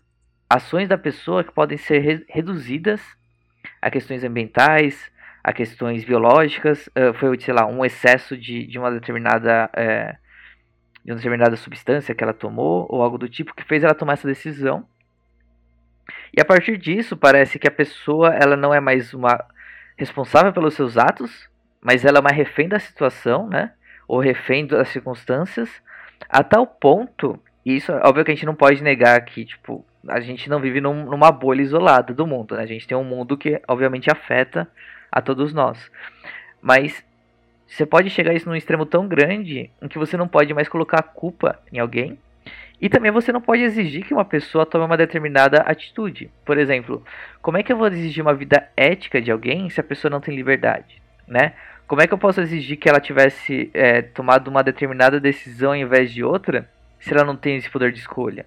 ações 0.48 0.88
da 0.88 0.98
pessoa 0.98 1.44
que 1.44 1.52
podem 1.52 1.78
ser 1.78 1.98
re 2.00 2.24
reduzidas 2.28 3.00
a 3.80 3.90
questões 3.90 4.24
ambientais, 4.24 5.10
a 5.42 5.52
questões 5.52 6.04
biológicas, 6.04 6.88
uh, 6.88 7.14
foi, 7.14 7.38
sei 7.40 7.54
lá, 7.54 7.66
um 7.66 7.84
excesso 7.84 8.36
de, 8.36 8.66
de 8.66 8.78
uma 8.78 8.90
determinada 8.90 9.70
é, 9.74 10.16
de 11.04 11.12
uma 11.12 11.16
determinada 11.16 11.56
substância 11.56 12.14
que 12.14 12.22
ela 12.22 12.34
tomou, 12.34 12.86
ou 12.90 13.02
algo 13.02 13.16
do 13.16 13.28
tipo, 13.28 13.54
que 13.54 13.64
fez 13.64 13.82
ela 13.82 13.94
tomar 13.94 14.14
essa 14.14 14.28
decisão. 14.28 14.86
E 16.36 16.40
a 16.40 16.44
partir 16.44 16.76
disso, 16.76 17.16
parece 17.16 17.58
que 17.58 17.68
a 17.68 17.70
pessoa 17.70 18.34
ela 18.34 18.56
não 18.56 18.72
é 18.72 18.80
mais 18.80 19.12
uma 19.14 19.44
responsável 19.96 20.52
pelos 20.52 20.74
seus 20.74 20.96
atos, 20.96 21.48
mas 21.80 22.04
ela 22.04 22.18
é 22.18 22.20
uma 22.20 22.32
refém 22.32 22.68
da 22.68 22.78
situação, 22.78 23.48
né? 23.48 23.72
Ou 24.06 24.20
refém 24.20 24.66
das 24.66 24.88
circunstâncias, 24.88 25.70
a 26.28 26.42
tal 26.42 26.66
ponto, 26.66 27.38
e 27.64 27.76
isso 27.76 27.92
é 27.92 27.96
óbvio 28.06 28.24
que 28.24 28.30
a 28.30 28.34
gente 28.34 28.46
não 28.46 28.54
pode 28.54 28.82
negar 28.82 29.20
que, 29.24 29.44
tipo, 29.44 29.84
a 30.08 30.20
gente 30.20 30.48
não 30.48 30.60
vive 30.60 30.80
num, 30.80 31.04
numa 31.04 31.30
bolha 31.30 31.62
isolada 31.62 32.14
do 32.14 32.26
mundo, 32.26 32.56
né? 32.56 32.62
A 32.62 32.66
gente 32.66 32.86
tem 32.86 32.96
um 32.96 33.04
mundo 33.04 33.36
que 33.36 33.60
obviamente 33.68 34.10
afeta 34.10 34.68
a 35.12 35.20
todos 35.20 35.52
nós. 35.52 35.90
Mas 36.62 37.04
você 37.66 37.86
pode 37.86 38.10
chegar 38.10 38.32
a 38.32 38.34
isso 38.34 38.48
num 38.48 38.56
extremo 38.56 38.86
tão 38.86 39.06
grande 39.06 39.70
em 39.80 39.88
que 39.88 39.98
você 39.98 40.16
não 40.16 40.26
pode 40.26 40.52
mais 40.54 40.68
colocar 40.68 40.98
a 40.98 41.02
culpa 41.02 41.58
em 41.72 41.78
alguém. 41.78 42.18
E 42.80 42.88
também 42.88 43.10
você 43.10 43.30
não 43.30 43.40
pode 43.40 43.62
exigir 43.62 44.04
que 44.04 44.14
uma 44.14 44.24
pessoa 44.24 44.64
tome 44.64 44.84
uma 44.84 44.96
determinada 44.96 45.58
atitude. 45.58 46.30
Por 46.44 46.56
exemplo, 46.56 47.04
como 47.42 47.58
é 47.58 47.62
que 47.62 47.72
eu 47.72 47.76
vou 47.76 47.88
exigir 47.88 48.22
uma 48.22 48.34
vida 48.34 48.68
ética 48.76 49.20
de 49.20 49.30
alguém 49.30 49.68
se 49.68 49.80
a 49.80 49.84
pessoa 49.84 50.10
não 50.10 50.20
tem 50.20 50.34
liberdade, 50.34 51.02
né? 51.28 51.52
Como 51.86 52.00
é 52.00 52.06
que 52.06 52.14
eu 52.14 52.18
posso 52.18 52.40
exigir 52.40 52.78
que 52.78 52.88
ela 52.88 53.00
tivesse 53.00 53.70
é, 53.74 54.00
tomado 54.00 54.48
uma 54.48 54.62
determinada 54.62 55.20
decisão 55.20 55.74
em 55.74 55.84
vez 55.84 56.12
de 56.12 56.22
outra 56.22 56.68
se 57.00 57.12
ela 57.12 57.24
não 57.24 57.36
tem 57.36 57.56
esse 57.56 57.68
poder 57.68 57.92
de 57.92 57.98
escolha? 57.98 58.46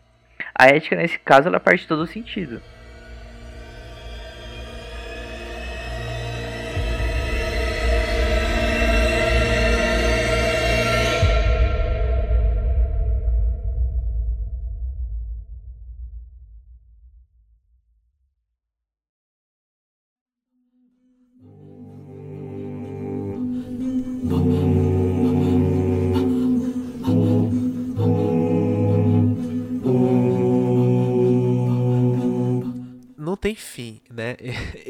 A 0.56 0.68
ética, 0.68 0.96
nesse 0.96 1.20
caso, 1.20 1.48
ela 1.48 1.60
parte 1.60 1.88
todo 1.88 2.02
o 2.02 2.08
sentido. 2.08 2.62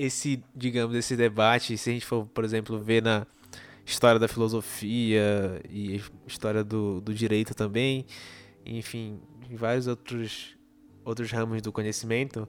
Esse, 0.06 0.44
digamos, 0.56 0.96
esse 0.96 1.16
debate, 1.16 1.78
se 1.78 1.90
a 1.90 1.94
gente 1.94 2.06
for, 2.06 2.26
por 2.26 2.44
exemplo, 2.44 2.78
ver 2.80 3.02
na 3.02 3.26
história 3.86 4.20
da 4.20 4.28
filosofia 4.28 5.62
e 5.70 6.02
história 6.28 6.64
do, 6.64 7.00
do 7.02 7.14
direito 7.14 7.54
também, 7.54 8.06
enfim, 8.66 9.20
em 9.50 9.56
vários 9.56 9.88
outros, 9.88 10.58
outros 11.06 11.32
ramos 11.32 11.62
do 11.62 11.72
conhecimento, 11.72 12.48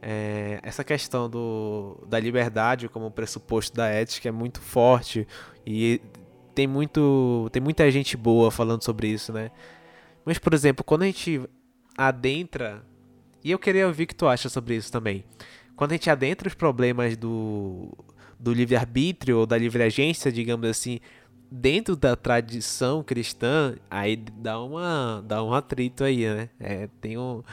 é, 0.00 0.60
essa 0.62 0.84
questão 0.84 1.28
do, 1.28 2.04
da 2.08 2.18
liberdade 2.18 2.88
como 2.88 3.10
pressuposto 3.10 3.76
da 3.76 3.86
ética 3.86 4.28
é 4.28 4.32
muito 4.32 4.60
forte 4.60 5.26
e 5.66 6.00
tem, 6.54 6.66
muito, 6.66 7.48
tem 7.52 7.60
muita 7.60 7.90
gente 7.90 8.16
boa 8.16 8.50
falando 8.50 8.82
sobre 8.84 9.08
isso, 9.08 9.32
né? 9.32 9.50
Mas, 10.24 10.38
por 10.38 10.54
exemplo, 10.54 10.84
quando 10.84 11.02
a 11.02 11.06
gente 11.06 11.42
adentra 11.96 12.84
e 13.42 13.50
eu 13.50 13.58
queria 13.58 13.86
ouvir 13.86 14.04
o 14.04 14.06
que 14.06 14.14
tu 14.14 14.26
acha 14.26 14.48
sobre 14.48 14.76
isso 14.76 14.90
também. 14.90 15.24
Quando 15.78 15.92
a 15.92 15.94
gente 15.94 16.10
adentra 16.10 16.48
os 16.48 16.54
problemas 16.54 17.16
do, 17.16 17.96
do 18.36 18.52
livre-arbítrio 18.52 19.38
ou 19.38 19.46
da 19.46 19.56
livre-agência, 19.56 20.32
digamos 20.32 20.68
assim, 20.68 20.98
dentro 21.48 21.94
da 21.94 22.16
tradição 22.16 23.00
cristã, 23.04 23.76
aí 23.88 24.16
dá, 24.16 24.60
uma, 24.60 25.22
dá 25.24 25.40
um 25.40 25.54
atrito 25.54 26.02
aí, 26.02 26.28
né? 26.28 26.50
É, 26.58 26.88
tem 27.00 27.16
um, 27.16 27.44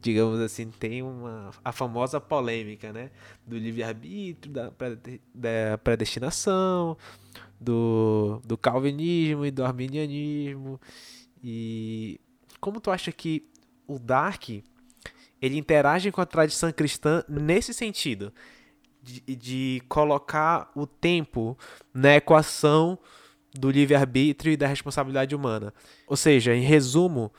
digamos 0.00 0.40
assim, 0.40 0.72
tem 0.72 1.04
uma, 1.04 1.52
a 1.64 1.70
famosa 1.70 2.20
polêmica, 2.20 2.92
né? 2.92 3.12
Do 3.46 3.56
livre-arbítrio, 3.56 4.52
da, 5.32 5.78
predestinação, 5.78 6.96
do, 7.60 8.42
do 8.44 8.58
calvinismo 8.58 9.46
e 9.46 9.52
do 9.52 9.64
arminianismo. 9.64 10.80
E 11.40 12.20
como 12.60 12.80
tu 12.80 12.90
acha 12.90 13.12
que 13.12 13.48
o 13.86 14.00
Dark 14.00 14.48
ele 15.42 15.58
interage 15.58 16.12
com 16.12 16.20
a 16.20 16.26
tradição 16.26 16.70
cristã 16.72 17.24
nesse 17.28 17.74
sentido, 17.74 18.32
de, 19.02 19.20
de 19.34 19.82
colocar 19.88 20.70
o 20.76 20.86
tempo 20.86 21.58
na 21.92 22.14
equação 22.14 22.96
do 23.52 23.68
livre-arbítrio 23.68 24.52
e 24.52 24.56
da 24.56 24.68
responsabilidade 24.68 25.34
humana. 25.34 25.74
Ou 26.06 26.16
seja, 26.16 26.54
em 26.54 26.62
resumo, 26.62 27.32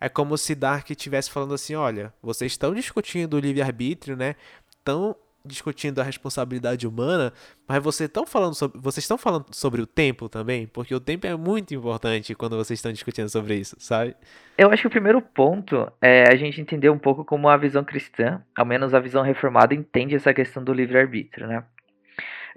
é 0.00 0.08
como 0.08 0.38
se 0.38 0.54
Dark 0.54 0.88
estivesse 0.88 1.30
falando 1.30 1.54
assim: 1.54 1.74
olha, 1.74 2.14
vocês 2.22 2.52
estão 2.52 2.72
discutindo 2.72 3.34
o 3.34 3.40
livre-arbítrio, 3.40 4.16
né? 4.16 4.36
Estão 4.78 5.16
discutindo 5.44 6.00
a 6.00 6.04
responsabilidade 6.04 6.86
humana, 6.86 7.32
mas 7.68 7.82
vocês 7.82 8.08
estão 8.08 8.26
falando 8.26 8.54
sobre, 8.54 8.78
vocês 8.80 9.04
estão 9.04 9.18
falando 9.18 9.46
sobre 9.52 9.80
o 9.80 9.86
tempo 9.86 10.28
também, 10.28 10.66
porque 10.66 10.94
o 10.94 11.00
tempo 11.00 11.26
é 11.26 11.36
muito 11.36 11.74
importante 11.74 12.34
quando 12.34 12.56
vocês 12.56 12.78
estão 12.78 12.92
discutindo 12.92 13.28
sobre 13.28 13.56
isso, 13.56 13.76
sabe? 13.78 14.14
Eu 14.56 14.70
acho 14.70 14.82
que 14.82 14.88
o 14.88 14.90
primeiro 14.90 15.20
ponto 15.20 15.90
é 16.00 16.24
a 16.32 16.36
gente 16.36 16.60
entender 16.60 16.90
um 16.90 16.98
pouco 16.98 17.24
como 17.24 17.48
a 17.48 17.56
visão 17.56 17.84
cristã, 17.84 18.42
ao 18.56 18.64
menos 18.64 18.94
a 18.94 19.00
visão 19.00 19.22
reformada, 19.22 19.74
entende 19.74 20.14
essa 20.14 20.32
questão 20.32 20.62
do 20.62 20.72
livre-arbítrio, 20.72 21.46
né? 21.46 21.64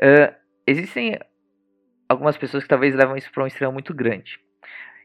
Uh, 0.02 0.34
existem 0.68 1.18
algumas 2.08 2.38
pessoas 2.38 2.64
que 2.64 2.70
talvez 2.70 2.94
levam 2.94 3.16
isso 3.16 3.32
para 3.32 3.44
um 3.44 3.48
extremo 3.48 3.74
muito 3.74 3.94
grande. 3.94 4.40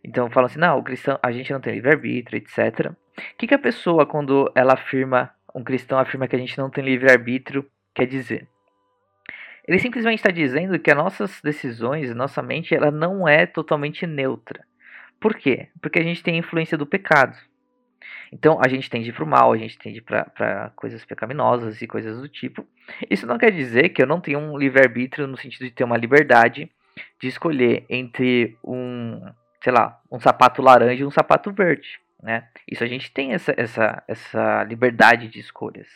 Então 0.04 0.30
falam 0.30 0.46
assim, 0.46 0.58
não, 0.58 0.78
o 0.78 0.82
cristão, 0.82 1.18
a 1.22 1.30
gente 1.30 1.52
não 1.52 1.60
tem 1.60 1.74
livre-arbítrio, 1.74 2.38
etc. 2.38 2.90
O 2.90 3.36
que, 3.38 3.46
que 3.46 3.54
a 3.54 3.58
pessoa, 3.58 4.06
quando 4.06 4.50
ela 4.54 4.74
afirma 4.74 5.30
um 5.54 5.64
cristão 5.64 5.98
afirma 5.98 6.28
que 6.28 6.36
a 6.36 6.38
gente 6.38 6.56
não 6.58 6.70
tem 6.70 6.84
livre-arbítrio 6.84 7.66
quer 7.94 8.06
dizer? 8.06 8.48
Ele 9.66 9.78
simplesmente 9.78 10.18
está 10.18 10.30
dizendo 10.30 10.78
que 10.78 10.90
as 10.90 10.96
nossas 10.96 11.40
decisões, 11.42 12.14
nossa 12.14 12.42
mente, 12.42 12.74
ela 12.74 12.90
não 12.90 13.28
é 13.28 13.46
totalmente 13.46 14.06
neutra. 14.06 14.64
Por 15.20 15.34
quê? 15.34 15.68
Porque 15.80 15.98
a 15.98 16.02
gente 16.02 16.22
tem 16.22 16.34
a 16.34 16.38
influência 16.38 16.78
do 16.78 16.86
pecado. 16.86 17.36
Então 18.32 18.58
a 18.64 18.68
gente 18.68 18.88
tende 18.88 19.12
para 19.12 19.24
o 19.24 19.26
mal, 19.26 19.52
a 19.52 19.56
gente 19.58 19.78
tende 19.78 20.00
para 20.00 20.72
coisas 20.76 21.04
pecaminosas 21.04 21.82
e 21.82 21.86
coisas 21.86 22.20
do 22.20 22.28
tipo. 22.28 22.66
Isso 23.10 23.26
não 23.26 23.38
quer 23.38 23.50
dizer 23.50 23.90
que 23.90 24.02
eu 24.02 24.06
não 24.06 24.20
tenho 24.20 24.38
um 24.38 24.56
livre-arbítrio 24.56 25.26
no 25.26 25.36
sentido 25.36 25.64
de 25.64 25.72
ter 25.72 25.84
uma 25.84 25.96
liberdade 25.96 26.70
de 27.20 27.28
escolher 27.28 27.84
entre 27.88 28.56
um, 28.64 29.20
sei 29.62 29.72
lá, 29.72 30.00
um 30.10 30.18
sapato 30.18 30.62
laranja 30.62 31.02
e 31.02 31.06
um 31.06 31.10
sapato 31.10 31.52
verde. 31.52 32.00
Né? 32.22 32.44
Isso 32.70 32.84
a 32.84 32.86
gente 32.86 33.10
tem 33.10 33.32
essa, 33.32 33.54
essa, 33.56 34.02
essa 34.06 34.64
liberdade 34.64 35.28
de 35.28 35.40
escolhas. 35.40 35.88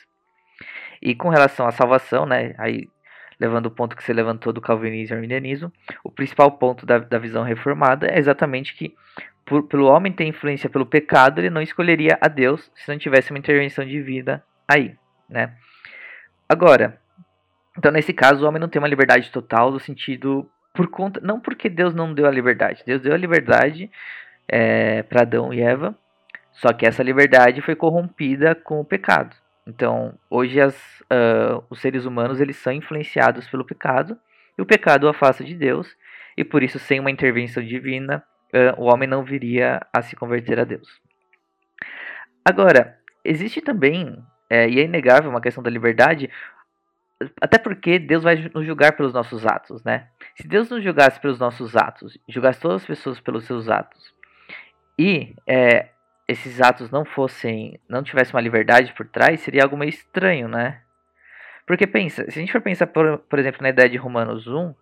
E 1.03 1.15
com 1.15 1.29
relação 1.29 1.67
à 1.67 1.71
salvação, 1.71 2.25
né, 2.25 2.55
aí 2.57 2.89
levando 3.39 3.67
o 3.67 3.71
ponto 3.71 3.97
que 3.97 4.03
você 4.03 4.13
levantou 4.13 4.53
do 4.53 4.61
calvinismo 4.61 5.15
e 5.15 5.17
arminianismo, 5.17 5.73
o 6.03 6.11
principal 6.11 6.53
ponto 6.53 6.87
da, 6.87 6.99
da 6.99 7.19
visão 7.19 7.43
reformada 7.43 8.07
é 8.07 8.19
exatamente 8.19 8.75
que 8.75 8.95
por, 9.45 9.65
pelo 9.65 9.87
homem 9.87 10.13
ter 10.13 10.25
influência 10.25 10.71
pelo 10.71 10.87
pecado, 10.87 11.41
ele 11.41 11.51
não 11.51 11.61
escolheria 11.61 12.17
a 12.21 12.29
Deus 12.29 12.71
se 12.75 12.91
não 12.91 12.99
tivesse 12.99 13.31
uma 13.31 13.39
intervenção 13.39 13.85
divina 13.85 14.43
aí, 14.67 14.97
né? 15.29 15.55
Agora, 16.49 16.99
Então, 17.77 17.91
nesse 17.91 18.13
caso, 18.13 18.45
o 18.45 18.49
homem 18.49 18.61
não 18.61 18.69
tem 18.69 18.81
uma 18.81 18.89
liberdade 18.89 19.31
total 19.31 19.71
no 19.71 19.81
sentido 19.81 20.49
por 20.73 20.89
conta, 20.89 21.21
não 21.21 21.41
porque 21.41 21.69
Deus 21.69 21.93
não 21.95 22.15
deu 22.15 22.27
a 22.27 22.31
liberdade. 22.31 22.83
Deus 22.87 23.03
deu 23.03 23.13
a 23.13 23.17
liberdade 23.17 23.91
é, 24.49 25.03
para 25.03 25.23
Adão 25.23 25.53
e 25.53 25.61
Eva, 25.61 25.97
só 26.55 26.73
que 26.73 26.87
essa 26.87 27.03
liberdade 27.03 27.61
foi 27.61 27.77
corrompida 27.77 28.55
com 28.55 28.81
o 28.81 28.85
pecado. 28.85 29.37
Então, 29.67 30.15
hoje 30.31 30.61
as, 30.61 30.75
uh, 31.03 31.65
os 31.71 31.81
seres 31.81 32.05
humanos 32.05 32.41
eles 32.41 32.57
são 32.57 32.73
influenciados 32.73 33.49
pelo 33.49 33.65
pecado 33.65 34.19
e 34.57 34.63
o 34.63 34.67
pecado 34.67 35.05
o 35.05 35.09
afasta 35.09 35.43
de 35.43 35.55
Deus 35.55 35.97
e 36.37 36.45
por 36.45 36.63
isso, 36.63 36.79
sem 36.79 37.01
uma 37.01 37.11
intervenção 37.11 37.63
divina, 37.63 38.25
uh, 38.53 38.81
o 38.81 38.93
homem 38.93 39.09
não 39.09 39.25
viria 39.25 39.81
a 39.93 40.03
se 40.03 40.17
converter 40.17 40.59
a 40.59 40.65
Deus. 40.65 41.01
Agora, 42.45 42.99
existe 43.25 43.61
também, 43.61 44.23
é, 44.51 44.69
e 44.69 44.79
é 44.79 44.85
inegável 44.85 45.31
uma 45.31 45.41
questão 45.41 45.63
da 45.63 45.71
liberdade, 45.71 46.29
até 47.41 47.57
porque 47.57 47.99
Deus 47.99 48.23
vai 48.23 48.51
nos 48.53 48.67
julgar 48.67 48.97
pelos 48.97 49.15
nossos 49.15 49.47
atos, 49.47 49.83
né? 49.85 50.09
Se 50.35 50.47
Deus 50.47 50.69
nos 50.69 50.83
julgasse 50.83 51.19
pelos 51.21 51.39
nossos 51.39 51.75
atos, 51.75 52.19
julgasse 52.29 52.61
todas 52.61 52.83
as 52.83 52.87
pessoas 52.87 53.21
pelos 53.21 53.45
seus 53.45 53.69
atos, 53.69 54.13
e 54.99 55.35
é, 55.47 55.89
esses 56.27 56.61
atos 56.61 56.91
não 56.91 57.05
fossem, 57.05 57.79
não 57.89 58.03
tivessem 58.03 58.35
uma 58.35 58.41
liberdade 58.41 58.93
por 58.95 59.07
trás, 59.07 59.41
seria 59.41 59.63
algo 59.63 59.77
meio 59.77 59.91
estranho, 59.91 60.49
né? 60.49 60.81
Porque 61.67 61.87
pensa, 61.87 62.31
se 62.31 62.39
a 62.39 62.43
gente 62.43 62.53
for 62.53 62.61
pensar, 62.61 62.87
por, 62.87 63.19
por 63.19 63.39
exemplo, 63.39 63.63
na 63.63 63.71
ideia 63.71 63.89
de 63.89 63.97
Romanos 63.97 64.47
1, 64.47 64.75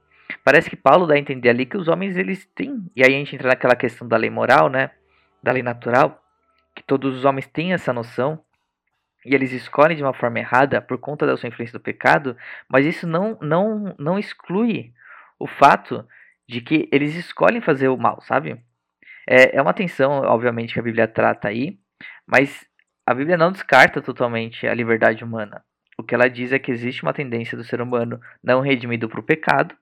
parece 0.45 0.71
que 0.71 0.77
Paulo 0.77 1.07
dá 1.07 1.15
a 1.15 1.19
entender 1.19 1.49
ali 1.49 1.67
que 1.67 1.77
os 1.77 1.89
homens 1.89 2.17
eles 2.17 2.45
têm, 2.55 2.85
e 2.95 3.05
aí 3.05 3.15
a 3.15 3.19
gente 3.19 3.35
entra 3.35 3.49
naquela 3.49 3.77
questão 3.77 4.07
da 4.07 4.17
lei 4.17 4.31
moral, 4.31 4.69
né? 4.69 4.91
Da 5.43 5.53
lei 5.53 5.63
natural, 5.63 6.23
que 6.75 6.83
todos 6.83 7.17
os 7.17 7.25
homens 7.25 7.47
têm 7.47 7.73
essa 7.73 7.93
noção 7.93 8.41
e 9.25 9.35
eles 9.35 9.53
escolhem 9.53 9.97
de 9.97 10.03
uma 10.03 10.13
forma 10.13 10.39
errada 10.39 10.81
por 10.81 10.99
conta 10.99 11.27
da 11.27 11.37
sua 11.37 11.49
influência 11.49 11.79
do 11.79 11.83
pecado, 11.83 12.37
mas 12.69 12.85
isso 12.85 13.07
não, 13.07 13.39
não, 13.41 13.95
não 13.99 14.19
exclui 14.19 14.93
o 15.39 15.47
fato 15.47 16.07
de 16.49 16.61
que 16.61 16.89
eles 16.91 17.15
escolhem 17.15 17.61
fazer 17.61 17.89
o 17.89 17.97
mal, 17.97 18.21
sabe? 18.23 18.61
É, 19.29 19.57
é 19.57 19.63
uma 19.63 19.73
tensão, 19.73 20.23
obviamente, 20.23 20.75
que 20.75 20.81
a 20.81 20.83
Bíblia 20.83 21.07
trata 21.07 21.49
aí, 21.49 21.79
mas 22.27 22.67
a 23.07 23.15
Bíblia 23.15 23.37
não 23.37 23.53
descarta 23.53 24.01
totalmente 24.01 24.67
a 24.67 24.75
liberdade 24.75 25.25
humana. 25.25 25.65
O 25.99 26.03
que 26.03 26.15
ela 26.15 26.29
diz 26.29 26.53
é 26.53 26.59
que 26.59 26.71
existe 26.71 27.03
uma 27.03 27.13
tendência 27.13 27.57
do 27.57 27.65
ser 27.65 27.81
humano 27.81 28.21
não 28.43 28.61
redimido 28.61 29.09
para 29.09 29.21
o 29.21 29.25
pecado 29.25 29.77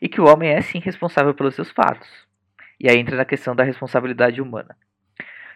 e 0.00 0.08
que 0.08 0.20
o 0.20 0.26
homem 0.26 0.50
é 0.50 0.60
sim 0.60 0.78
responsável 0.78 1.34
pelos 1.34 1.54
seus 1.54 1.70
fatos. 1.70 2.08
E 2.78 2.90
aí 2.90 2.98
entra 2.98 3.16
na 3.16 3.24
questão 3.24 3.54
da 3.54 3.62
responsabilidade 3.62 4.40
humana. 4.40 4.76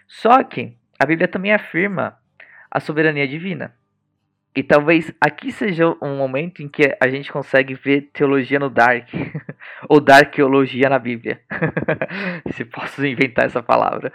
Só 0.06 0.42
que 0.44 0.76
a 0.98 1.04
Bíblia 1.04 1.28
também 1.28 1.52
afirma 1.52 2.16
a 2.70 2.80
soberania 2.80 3.26
divina. 3.26 3.74
E 4.54 4.62
talvez 4.62 5.12
aqui 5.20 5.52
seja 5.52 5.94
um 6.00 6.16
momento 6.16 6.62
em 6.62 6.68
que 6.68 6.96
a 7.00 7.08
gente 7.08 7.30
consegue 7.30 7.74
ver 7.74 8.10
teologia 8.12 8.58
no 8.58 8.70
Dark, 8.70 9.08
ou 9.88 10.00
Darkeologia 10.00 10.88
na 10.88 10.98
Bíblia, 10.98 11.40
se 12.52 12.64
posso 12.64 13.04
inventar 13.04 13.46
essa 13.46 13.62
palavra. 13.62 14.12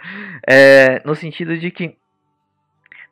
É, 0.48 1.02
no 1.04 1.14
sentido 1.14 1.56
de 1.56 1.70
que 1.70 1.96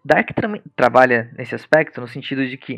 Dark 0.05 0.33
tra 0.35 0.49
trabalha 0.75 1.31
nesse 1.37 1.55
aspecto, 1.55 2.01
no 2.01 2.09
sentido 2.09 2.47
de 2.47 2.57
que 2.57 2.77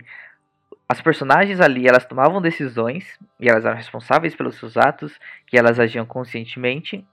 as 0.89 1.01
personagens 1.01 1.61
ali 1.61 1.87
elas 1.87 2.05
tomavam 2.05 2.43
decisões 2.43 3.19
e 3.41 3.49
elas 3.49 3.65
eram 3.65 3.77
responsáveis 3.77 4.35
pelos 4.35 4.57
seus 4.57 4.77
atos, 4.77 5.19
que 5.47 5.57
elas 5.57 5.81
agiam 5.81 6.05
conscientemente, 6.05 7.07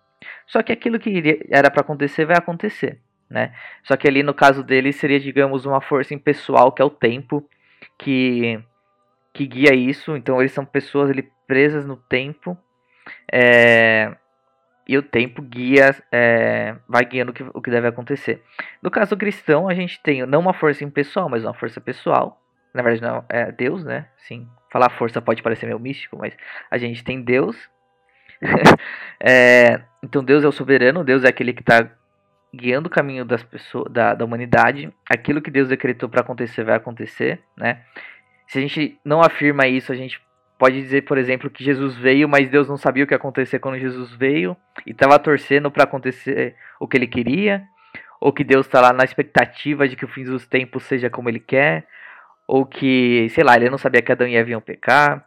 só 0.47 0.61
que 0.61 0.71
aquilo 0.71 0.99
que 0.99 1.45
era 1.49 1.71
para 1.71 1.81
acontecer 1.81 2.25
vai 2.25 2.35
acontecer 2.35 2.99
né? 3.29 3.53
Só 3.83 3.95
que 3.95 4.07
ali 4.07 4.23
no 4.23 4.33
caso 4.33 4.63
dele 4.63 4.91
seria, 4.91 5.19
digamos, 5.19 5.65
uma 5.65 5.79
força 5.79 6.13
impessoal 6.13 6.71
que 6.71 6.81
é 6.81 6.85
o 6.85 6.89
tempo 6.89 7.47
que 7.97 8.59
que 9.31 9.45
guia 9.45 9.73
isso. 9.75 10.17
Então 10.17 10.39
eles 10.39 10.51
são 10.51 10.65
pessoas 10.65 11.11
ali 11.11 11.29
presas 11.49 11.83
no 11.83 11.97
tempo 11.97 12.55
é, 13.33 14.15
e 14.87 14.95
o 14.95 15.01
tempo 15.01 15.41
guia, 15.41 15.95
é, 16.11 16.75
vai 16.87 17.03
guiando 17.03 17.31
o 17.31 17.33
que, 17.33 17.43
o 17.43 17.59
que 17.59 17.71
deve 17.71 17.87
acontecer. 17.87 18.43
No 18.83 18.91
caso 18.91 19.17
cristão, 19.17 19.67
a 19.67 19.73
gente 19.73 19.99
tem 20.03 20.23
não 20.27 20.39
uma 20.39 20.53
força 20.53 20.83
impessoal, 20.83 21.27
mas 21.27 21.43
uma 21.43 21.55
força 21.55 21.81
pessoal. 21.81 22.39
Na 22.71 22.83
verdade, 22.83 23.01
não 23.01 23.25
é 23.27 23.51
Deus, 23.51 23.83
né? 23.83 24.07
Sim, 24.27 24.47
falar 24.71 24.91
força 24.91 25.19
pode 25.19 25.41
parecer 25.41 25.65
meio 25.65 25.79
místico, 25.79 26.17
mas 26.19 26.37
a 26.69 26.77
gente 26.77 27.03
tem 27.03 27.19
Deus. 27.19 27.57
é, 29.19 29.81
então 30.03 30.23
Deus 30.23 30.43
é 30.43 30.47
o 30.47 30.51
soberano, 30.51 31.03
Deus 31.03 31.23
é 31.23 31.29
aquele 31.29 31.51
que 31.51 31.61
está 31.61 31.89
guiando 32.53 32.87
o 32.87 32.91
caminho 32.91 33.25
das 33.25 33.41
pessoas, 33.41 33.91
da, 33.91 34.13
da 34.13 34.23
humanidade. 34.23 34.93
Aquilo 35.09 35.41
que 35.41 35.49
Deus 35.49 35.67
decretou 35.67 36.09
para 36.09 36.21
acontecer 36.21 36.63
vai 36.63 36.75
acontecer, 36.75 37.41
né? 37.57 37.81
Se 38.47 38.59
a 38.59 38.61
gente 38.61 38.99
não 39.03 39.21
afirma 39.21 39.67
isso, 39.67 39.91
a 39.91 39.95
gente 39.95 40.21
pode 40.59 40.79
dizer, 40.79 41.03
por 41.03 41.17
exemplo, 41.17 41.49
que 41.49 41.63
Jesus 41.63 41.95
veio, 41.95 42.27
mas 42.27 42.49
Deus 42.49 42.67
não 42.67 42.75
sabia 42.75 43.05
o 43.05 43.07
que 43.07 43.13
ia 43.13 43.17
acontecer 43.17 43.59
quando 43.59 43.79
Jesus 43.79 44.11
veio 44.11 44.57
e 44.85 44.91
estava 44.91 45.17
torcendo 45.17 45.71
para 45.71 45.85
acontecer 45.85 46.53
o 46.77 46.87
que 46.87 46.97
ele 46.97 47.07
queria, 47.07 47.63
ou 48.19 48.33
que 48.33 48.43
Deus 48.43 48.65
está 48.65 48.81
lá 48.81 48.91
na 48.91 49.05
expectativa 49.05 49.87
de 49.87 49.95
que 49.95 50.03
o 50.03 50.07
fim 50.09 50.25
dos 50.25 50.45
tempos 50.45 50.83
seja 50.83 51.09
como 51.09 51.29
ele 51.29 51.39
quer, 51.39 51.87
ou 52.45 52.65
que, 52.65 53.29
sei 53.29 53.43
lá, 53.43 53.55
ele 53.55 53.69
não 53.69 53.77
sabia 53.77 54.01
que 54.01 54.11
Adão 54.11 54.27
e 54.27 54.35
Eva 54.35 54.49
iam 54.49 54.59
pecar. 54.59 55.25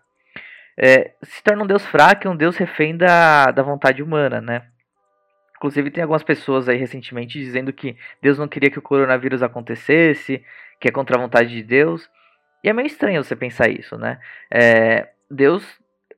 É, 0.77 1.13
se 1.23 1.43
torna 1.43 1.65
um 1.65 1.67
Deus 1.67 1.87
fraco 1.87 2.27
e 2.27 2.29
um 2.29 2.37
Deus 2.37 2.57
refém 2.59 2.95
da, 2.95 3.47
da 3.47 3.63
vontade 3.63 4.03
humana, 4.03 4.39
né? 4.39 4.65
Inclusive, 5.57 5.91
tem 5.91 6.03
algumas 6.03 6.23
pessoas 6.23 6.69
aí 6.69 6.77
recentemente 6.77 7.39
dizendo 7.39 7.73
que 7.73 7.97
Deus 8.21 8.39
não 8.39 8.49
queria 8.49 8.71
que 8.71 8.79
o 8.79 8.83
coronavírus 8.83 9.43
acontecesse, 9.43 10.45
que 10.79 10.89
é 10.89 10.91
contra 10.91 11.17
a 11.17 11.21
vontade 11.21 11.51
de 11.51 11.63
Deus. 11.63 12.11
E 12.63 12.69
é 12.69 12.73
meio 12.73 12.87
estranho 12.87 13.23
você 13.23 13.35
pensar 13.35 13.71
isso, 13.71 13.97
né? 13.97 14.19
É, 14.51 15.09
Deus, 15.33 15.65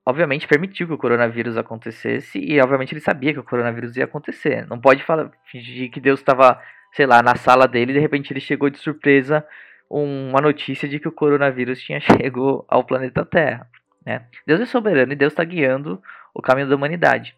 obviamente, 0.04 0.48
permitiu 0.48 0.88
que 0.88 0.92
o 0.92 0.98
coronavírus 0.98 1.56
acontecesse 1.56 2.38
e, 2.38 2.60
obviamente, 2.60 2.92
ele 2.92 3.00
sabia 3.00 3.32
que 3.32 3.38
o 3.38 3.44
coronavírus 3.44 3.96
ia 3.96 4.04
acontecer. 4.04 4.66
Não 4.66 4.80
pode 4.80 5.04
falar, 5.04 5.30
fingir 5.46 5.90
que 5.90 6.00
Deus 6.00 6.18
estava, 6.18 6.60
sei 6.92 7.06
lá, 7.06 7.22
na 7.22 7.36
sala 7.36 7.68
dele 7.68 7.92
e 7.92 7.94
de 7.94 8.00
repente 8.00 8.32
ele 8.32 8.40
chegou 8.40 8.68
de 8.68 8.78
surpresa 8.78 9.46
uma 9.88 10.40
notícia 10.40 10.88
de 10.88 10.98
que 10.98 11.06
o 11.06 11.12
coronavírus 11.12 11.80
tinha 11.80 12.00
chegado 12.02 12.64
ao 12.66 12.82
planeta 12.82 13.24
Terra. 13.24 13.70
Né? 14.04 14.26
Deus 14.44 14.60
é 14.60 14.66
soberano 14.66 15.12
e 15.12 15.16
Deus 15.16 15.32
está 15.32 15.44
guiando 15.44 16.02
o 16.34 16.42
caminho 16.42 16.68
da 16.68 16.74
humanidade. 16.74 17.36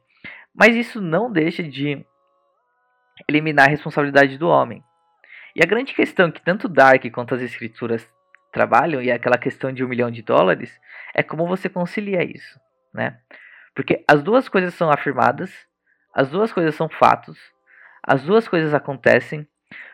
Mas 0.54 0.74
isso 0.74 1.00
não 1.00 1.30
deixa 1.30 1.62
de 1.62 2.02
eliminar 3.28 3.66
a 3.66 3.70
responsabilidade 3.70 4.38
do 4.38 4.48
homem. 4.48 4.82
E 5.54 5.62
a 5.62 5.66
grande 5.66 5.94
questão 5.94 6.30
que 6.30 6.42
tanto 6.42 6.68
Dark 6.68 7.04
quanto 7.12 7.34
as 7.34 7.42
escrituras 7.42 8.08
trabalham, 8.56 9.02
e 9.02 9.12
aquela 9.12 9.36
questão 9.36 9.70
de 9.70 9.84
um 9.84 9.88
milhão 9.88 10.10
de 10.10 10.22
dólares, 10.22 10.80
é 11.14 11.22
como 11.22 11.46
você 11.46 11.68
concilia 11.68 12.24
isso, 12.24 12.58
né? 12.92 13.18
Porque 13.74 14.02
as 14.08 14.22
duas 14.22 14.48
coisas 14.48 14.72
são 14.72 14.90
afirmadas, 14.90 15.52
as 16.14 16.30
duas 16.30 16.50
coisas 16.50 16.74
são 16.74 16.88
fatos, 16.88 17.38
as 18.02 18.22
duas 18.22 18.48
coisas 18.48 18.72
acontecem. 18.72 19.46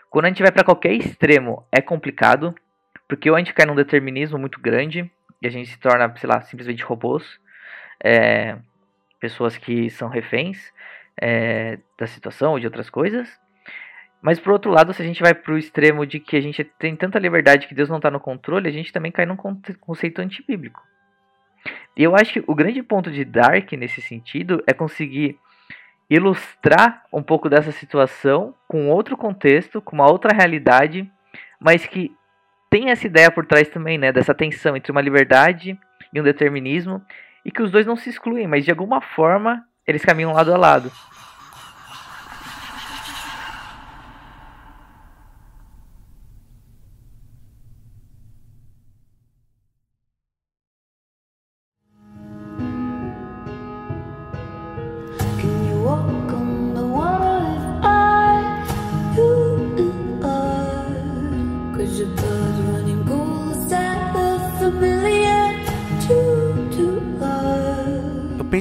Quando 0.09 0.27
a 0.27 0.29
gente 0.29 0.44
vai 0.44 0.53
para 0.53 0.62
qualquer 0.62 0.92
extremo, 0.92 1.66
é 1.72 1.81
complicado, 1.81 2.55
porque 3.09 3.29
ou 3.29 3.35
a 3.35 3.40
gente 3.40 3.53
cai 3.53 3.66
num 3.66 3.75
determinismo 3.75 4.38
muito 4.38 4.61
grande, 4.61 5.11
e 5.42 5.46
a 5.48 5.51
gente 5.51 5.68
se 5.68 5.79
torna, 5.81 6.14
sei 6.16 6.29
lá, 6.29 6.40
simplesmente 6.42 6.85
robôs, 6.85 7.40
é, 7.98 8.57
pessoas 9.18 9.57
que 9.57 9.90
são 9.90 10.09
reféns 10.09 10.72
é, 11.20 11.81
da 11.98 12.07
situação 12.07 12.53
ou 12.53 12.61
de 12.61 12.66
outras 12.66 12.88
coisas. 12.88 13.29
Mas 14.22 14.38
por 14.38 14.52
outro 14.52 14.70
lado, 14.70 14.94
se 14.94 15.02
a 15.02 15.04
gente 15.04 15.20
vai 15.20 15.35
para 15.35 15.52
o 15.52 15.58
extremo 15.58 16.06
de 16.06 16.20
que 16.20 16.37
a 16.37 16.40
gente 16.40 16.62
tem 16.62 16.94
tanta 16.94 17.18
liberdade 17.18 17.66
que 17.66 17.74
Deus 17.74 17.88
não 17.88 17.96
está 17.96 18.08
no 18.08 18.20
controle, 18.20 18.68
a 18.68 18.72
gente 18.72 18.92
também 18.92 19.11
cai 19.11 19.26
num 19.26 19.37
conceito 19.37 20.20
antibíblico. 20.20 20.80
E 21.96 22.04
eu 22.04 22.14
acho 22.14 22.35
que 22.35 22.44
o 22.46 22.54
grande 22.54 22.82
ponto 22.82 23.11
de 23.11 23.24
Dark 23.24 23.72
nesse 23.72 24.00
sentido 24.00 24.62
é 24.66 24.72
conseguir 24.72 25.37
ilustrar 26.08 27.04
um 27.12 27.22
pouco 27.22 27.48
dessa 27.48 27.72
situação 27.72 28.54
com 28.68 28.90
outro 28.90 29.16
contexto, 29.16 29.82
com 29.82 29.96
uma 29.96 30.11
outra 30.11 30.35
realidade, 30.35 31.11
mas 31.58 31.85
que 31.85 32.14
tem 32.70 32.90
essa 32.90 33.06
ideia 33.06 33.30
por 33.30 33.44
trás 33.44 33.68
também, 33.68 33.98
né, 33.98 34.12
dessa 34.12 34.35
tensão 34.35 34.76
entre 34.76 34.92
uma 34.92 35.00
liberdade 35.00 35.78
e 36.12 36.20
um 36.20 36.24
determinismo, 36.24 37.02
e 37.44 37.50
que 37.50 37.62
os 37.62 37.70
dois 37.70 37.87
não 37.87 37.96
se 37.96 38.08
excluem, 38.08 38.46
mas 38.46 38.64
de 38.64 38.70
alguma 38.70 39.00
forma 39.00 39.64
eles 39.87 40.04
caminham 40.04 40.32
lado 40.32 40.54
a 40.54 40.56
lado. 40.56 40.92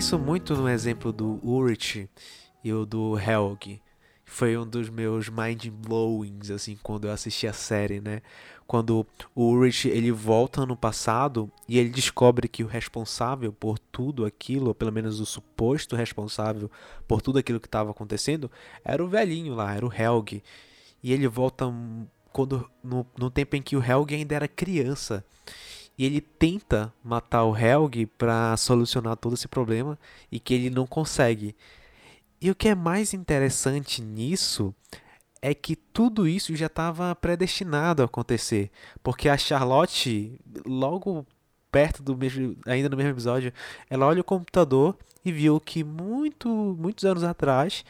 Penso 0.02 0.18
muito 0.18 0.56
no 0.56 0.68
exemplo 0.68 1.12
do 1.14 1.40
Urich 1.44 2.10
e 2.64 2.74
o 2.74 2.88
do 2.88 3.20
Helg. 3.20 3.80
Foi 4.26 4.58
um 4.58 4.66
dos 4.66 4.90
meus 4.90 5.30
mind 5.30 5.68
blowings, 5.68 6.50
assim, 6.50 6.76
quando 6.82 7.06
eu 7.06 7.12
assisti 7.12 7.46
a 7.46 7.54
série, 7.54 8.02
né? 8.02 8.24
quando 8.66 9.06
o 9.36 9.44
Ulrich 9.44 9.88
ele 9.88 10.12
volta 10.12 10.66
no 10.66 10.76
passado 10.76 11.52
e 11.70 11.78
ele 11.78 11.90
descobre 11.90 12.48
que 12.48 12.64
o 12.64 12.68
responsável 12.68 13.54
por 13.54 13.78
tudo 13.78 14.26
aquilo, 14.26 14.70
ou 14.70 14.74
pelo 14.74 14.92
menos 14.92 15.20
o 15.20 15.26
suposto 15.26 15.96
responsável 15.96 16.72
por 17.08 17.22
tudo 17.22 17.38
aquilo 17.38 17.60
que 17.60 17.68
estava 17.68 17.92
acontecendo, 17.92 18.50
era 18.84 19.06
o 19.06 19.08
velhinho 19.08 19.54
lá, 19.54 19.76
era 19.76 19.86
o 19.86 19.94
Helg. 19.94 20.42
E 21.04 21.14
ele 21.14 21.28
volta 21.28 21.72
quando 22.34 22.68
no, 22.84 23.06
no 23.16 23.30
tempo 23.30 23.56
em 23.56 23.62
que 23.62 23.76
o 23.78 23.84
Helg 23.84 24.16
ainda 24.16 24.34
era 24.34 24.48
criança. 24.48 25.24
E 25.97 26.06
ele 26.06 26.21
tenta 26.21 26.93
matar 27.04 27.43
o 27.43 27.56
Helg 27.56 28.06
para 28.17 28.56
solucionar 28.58 29.15
todo 29.17 29.36
esse 29.36 29.47
problema 29.47 29.99
e 30.32 30.39
que 30.39 30.54
ele 30.54 30.69
não 30.69 30.88
consegue. 30.88 31.56
E 32.41 32.49
o 32.49 32.56
que 32.56 32.69
é 32.69 32.75
mais 32.75 33.13
interessante 33.13 34.01
nisso 34.01 34.73
é 35.41 35.54
que 35.54 35.75
tudo 35.75 36.27
isso 36.27 36.56
já 36.56 36.67
estava 36.67 37.15
predestinado 37.15 38.01
a 38.01 38.06
acontecer, 38.06 38.71
porque 39.04 39.27
a 39.27 39.38
Charlotte, 39.38 40.39
logo 40.65 41.25
perto 41.71 42.04
do 42.04 42.15
mesmo, 42.15 42.56
ainda 42.65 42.89
no 42.89 42.97
mesmo 42.97 43.12
episódio, 43.12 43.54
ela 43.89 44.06
olha 44.06 44.21
o 44.21 44.25
computador 44.25 44.95
e 45.23 45.32
viu 45.32 45.60
que 45.60 45.84
muito, 45.84 46.47
muitos 46.77 47.06
anos 47.06 47.23
atrás, 47.23 47.84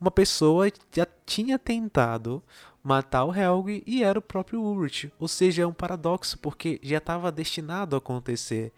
uma 0.00 0.10
pessoa 0.10 0.70
já 0.90 1.06
tinha 1.24 1.58
tentado 1.58 2.42
matar 2.82 3.24
o 3.24 3.34
Helg 3.34 3.82
e 3.86 4.02
era 4.02 4.18
o 4.18 4.22
próprio 4.22 4.60
Ulrich. 4.60 5.12
Ou 5.18 5.28
seja, 5.28 5.62
é 5.62 5.66
um 5.66 5.72
paradoxo, 5.72 6.38
porque 6.38 6.80
já 6.82 6.98
estava 6.98 7.30
destinado 7.30 7.94
a 7.94 7.98
acontecer. 7.98 8.72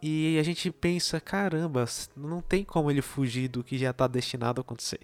E 0.00 0.38
a 0.38 0.42
gente 0.42 0.70
pensa, 0.70 1.20
caramba, 1.20 1.84
não 2.16 2.40
tem 2.40 2.64
como 2.64 2.90
ele 2.90 3.02
fugir 3.02 3.48
do 3.48 3.64
que 3.64 3.76
já 3.76 3.90
está 3.90 4.06
destinado 4.06 4.60
a 4.60 4.62
acontecer. 4.62 5.00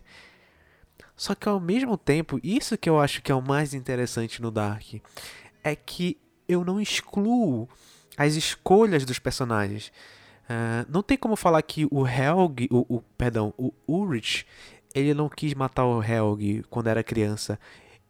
Só 1.16 1.34
que 1.34 1.48
ao 1.48 1.60
mesmo 1.60 1.96
tempo, 1.96 2.38
isso 2.42 2.76
que 2.76 2.88
eu 2.88 3.00
acho 3.00 3.22
que 3.22 3.32
é 3.32 3.34
o 3.34 3.42
mais 3.42 3.74
interessante 3.74 4.42
no 4.42 4.50
Dark, 4.50 4.94
é 5.62 5.74
que 5.74 6.18
eu 6.48 6.64
não 6.64 6.80
excluo 6.80 7.68
as 8.16 8.34
escolhas 8.34 9.04
dos 9.04 9.18
personagens. 9.18 9.92
Uh, 10.44 10.86
não 10.88 11.02
tem 11.02 11.16
como 11.16 11.36
falar 11.36 11.62
que 11.62 11.86
o 11.90 12.06
Helg, 12.06 12.68
o, 12.70 12.96
o, 12.96 13.02
perdão, 13.16 13.54
o 13.56 13.72
Ulrich, 13.88 14.46
ele 14.94 15.14
não 15.14 15.28
quis 15.28 15.54
matar 15.54 15.86
o 15.86 16.02
Helg 16.02 16.64
quando 16.68 16.88
era 16.88 17.02
criança. 17.02 17.58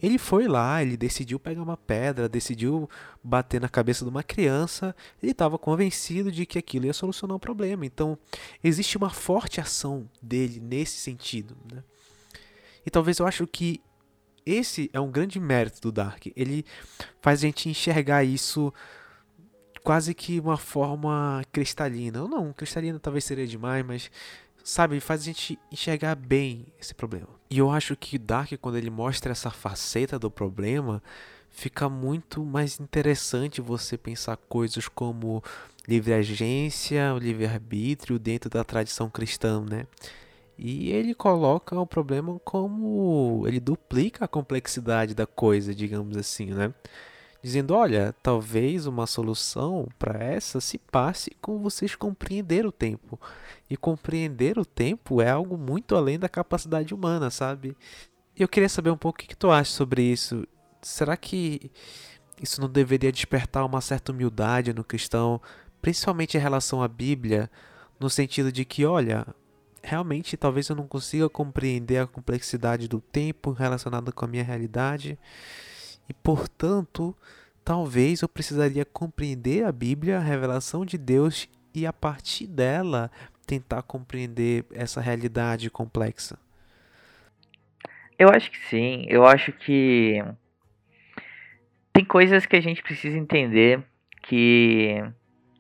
Ele 0.03 0.19
foi 0.19 0.47
lá, 0.47 0.83
ele 0.83 0.97
decidiu 0.97 1.39
pegar 1.39 1.63
uma 1.63 1.77
pedra, 1.77 2.29
decidiu 2.29 2.89
bater 3.23 3.61
na 3.61 3.69
cabeça 3.69 4.05
de 4.05 4.11
uma 4.11 4.23
criança, 4.23 4.95
ele 5.23 5.33
estava 5.33 5.57
convencido 5.57 6.31
de 6.31 6.45
que 6.45 6.59
aquilo 6.59 6.87
ia 6.87 6.93
solucionar 6.93 7.37
o 7.37 7.41
problema. 7.41 7.87
Então, 7.87 8.19
existe 8.63 8.97
uma 8.97 9.09
forte 9.09 9.61
ação 9.61 10.09
dele 10.21 10.61
nesse 10.61 10.99
sentido. 10.99 11.57
Né? 11.73 11.83
E 12.85 12.91
talvez 12.91 13.19
eu 13.19 13.27
acho 13.27 13.47
que 13.47 13.81
esse 14.45 14.91
é 14.93 15.01
um 15.01 15.11
grande 15.11 15.41
mérito 15.41 15.81
do 15.81 15.93
Dark. 15.93 16.27
Ele 16.37 16.65
faz 17.23 17.41
a 17.41 17.47
gente 17.47 17.69
enxergar 17.69 18.25
isso 18.25 18.73
quase 19.83 20.15
que 20.15 20.41
uma 20.41 20.57
forma 20.57 21.43
cristalina. 21.51 22.23
Ou 22.23 22.29
não, 22.29 22.53
cristalina 22.53 22.99
talvez 22.99 23.25
seria 23.25 23.47
demais, 23.47 23.85
mas 23.85 24.11
sabe, 24.65 24.99
faz 24.99 25.21
a 25.21 25.25
gente 25.25 25.59
enxergar 25.71 26.17
bem 26.17 26.67
esse 26.81 26.95
problema. 26.95 27.29
E 27.51 27.59
eu 27.59 27.71
acho 27.71 27.95
que 27.95 28.19
Dark, 28.19 28.51
quando 28.61 28.79
ele 28.79 28.91
mostra 28.91 29.31
essa 29.31 29.51
faceta 29.51 30.19
do 30.19 30.31
problema, 30.31 31.03
fica 31.51 31.89
muito 31.89 32.45
mais 32.45 32.81
interessante 32.81 33.61
você 33.61 33.99
pensar 33.99 34.37
coisas 34.49 34.89
como 34.89 35.45
livre 35.87 36.15
agência, 36.15 37.13
livre 37.21 37.47
arbítrio 37.47 38.19
dentro 38.19 38.49
da 38.49 38.65
tradição 38.65 39.11
cristã, 39.11 39.61
né? 39.61 39.87
E 40.57 40.91
ele 40.91 41.15
coloca 41.15 41.79
o 41.79 41.87
problema 41.87 42.41
como. 42.45 43.45
Ele 43.47 43.61
duplica 43.61 44.25
a 44.25 44.29
complexidade 44.29 45.15
da 45.15 45.27
coisa, 45.27 45.75
digamos 45.75 46.17
assim, 46.17 46.47
né? 46.47 46.73
Dizendo: 47.45 47.75
olha, 47.75 48.15
talvez 48.23 48.87
uma 48.87 49.07
solução 49.07 49.87
para 49.99 50.19
essa 50.25 50.63
se 50.63 50.79
passe 50.79 51.31
com 51.43 51.59
vocês 51.59 51.95
compreender 51.95 52.65
o 52.65 52.73
tempo. 52.73 53.21
E 53.69 53.77
compreender 53.77 54.59
o 54.59 54.65
tempo 54.65 55.21
é 55.21 55.29
algo 55.29 55.59
muito 55.59 55.95
além 55.95 56.19
da 56.19 56.27
capacidade 56.27 56.95
humana, 56.95 57.29
sabe? 57.29 57.77
Eu 58.35 58.49
queria 58.49 58.69
saber 58.71 58.89
um 58.89 58.97
pouco 58.97 59.19
o 59.19 59.21
que, 59.21 59.29
que 59.29 59.37
tu 59.37 59.51
acha 59.51 59.71
sobre 59.73 60.01
isso. 60.03 60.49
Será 60.81 61.19
que 61.19 61.71
isso 62.41 62.63
não 62.63 62.69
deveria 62.69 63.13
despertar 63.13 63.67
uma 63.67 63.83
certa 63.83 64.11
humildade 64.11 64.73
no 64.73 64.83
cristão, 64.83 65.39
principalmente 65.83 66.39
em 66.39 66.41
relação 66.41 66.83
à 66.83 66.89
Bíblia, 66.89 67.51
no 68.01 68.09
sentido 68.09 68.51
de 68.51 68.65
que, 68.65 68.87
olha, 68.87 69.27
realmente 69.83 70.35
talvez 70.39 70.71
eu 70.71 70.77
não 70.77 70.89
consiga 70.89 71.29
compreender 71.29 71.99
a 71.99 72.07
complexidade 72.07 72.89
do 72.89 73.03
tempo 73.03 73.53
relacionado 73.53 74.15
com 74.15 74.25
a 74.25 74.29
minha 74.29 74.43
realidade 74.43 75.19
e, 76.09 76.15
portanto, 76.15 77.15
talvez 77.65 78.23
eu 78.23 78.29
precisaria 78.29 78.85
compreender 78.85 79.65
a 79.65 79.73
Bíblia, 79.73 80.19
a 80.19 80.23
revelação 80.23 80.85
de 80.85 80.99
Deus 80.99 81.49
e 81.75 81.87
a 81.87 81.93
partir 81.93 82.47
dela 82.47 83.11
tentar 83.47 83.83
compreender 83.83 84.65
essa 84.73 85.01
realidade 85.01 85.71
complexa. 85.71 86.39
Eu 88.19 88.29
acho 88.29 88.51
que 88.51 88.59
sim. 88.69 89.05
Eu 89.09 89.27
acho 89.27 89.53
que 89.53 90.23
tem 91.93 92.05
coisas 92.05 92.47
que 92.47 92.57
a 92.57 92.61
gente 92.61 92.83
precisa 92.83 93.19
entender 93.19 93.83
que 94.23 95.03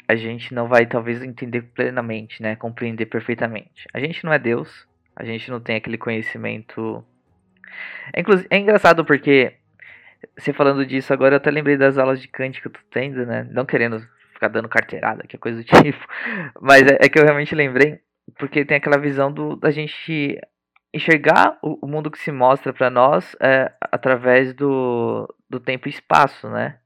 a 0.07 0.17
gente 0.17 0.55
não 0.55 0.69
vai 0.69 0.87
talvez 0.87 1.23
entender 1.23 1.63
plenamente, 1.63 2.43
né, 2.43 2.57
compreender 2.57 3.07
perfeitamente. 3.07 3.87
A 3.93 3.99
gente 3.99 4.25
não 4.25 4.33
é 4.33 4.39
Deus, 4.39 4.87
a 5.17 5.25
gente 5.25 5.51
não 5.51 5.61
tem 5.61 5.77
aquele 5.77 5.99
conhecimento. 5.99 7.05
É, 8.13 8.23
é 8.51 8.59
engraçado 8.59 9.05
porque 9.05 9.55
você 10.37 10.53
falando 10.53 10.85
disso 10.87 11.13
agora, 11.13 11.35
eu 11.35 11.37
até 11.39 11.51
lembrei 11.51 11.77
das 11.77 11.99
aulas 11.99 12.21
de 12.21 12.29
Kant 12.29 12.61
que 12.61 12.69
eu 12.69 12.73
tô 12.73 12.81
tendo, 12.91 13.25
né? 13.27 13.47
Não 13.51 13.65
querendo 13.65 14.01
ficar 14.33 14.49
dando 14.49 14.69
carteirada, 14.69 15.25
que 15.27 15.37
é 15.37 15.39
coisa 15.39 15.59
do 15.59 15.65
tipo, 15.83 16.07
mas 16.61 16.83
é, 16.83 16.99
é, 17.01 17.09
que 17.09 17.19
eu 17.19 17.25
realmente 17.25 17.55
lembrei 17.55 18.01
porque 18.39 18.65
tem 18.65 18.77
aquela 18.77 18.99
visão 18.99 19.33
do 19.33 19.57
da 19.57 19.71
gente 19.71 20.41
enxergar 20.93 21.59
o, 21.63 21.87
o 21.87 21.89
mundo 21.89 22.11
que 22.11 22.19
se 22.19 22.33
mostra 22.33 22.73
para 22.73 22.89
nós 22.91 23.37
é, 23.41 23.73
através 23.81 24.55
do, 24.55 25.33
do 25.49 25.61
tempo 25.61 25.89
e 25.89 25.91
espaço, 25.91 26.49
né? 26.49 26.79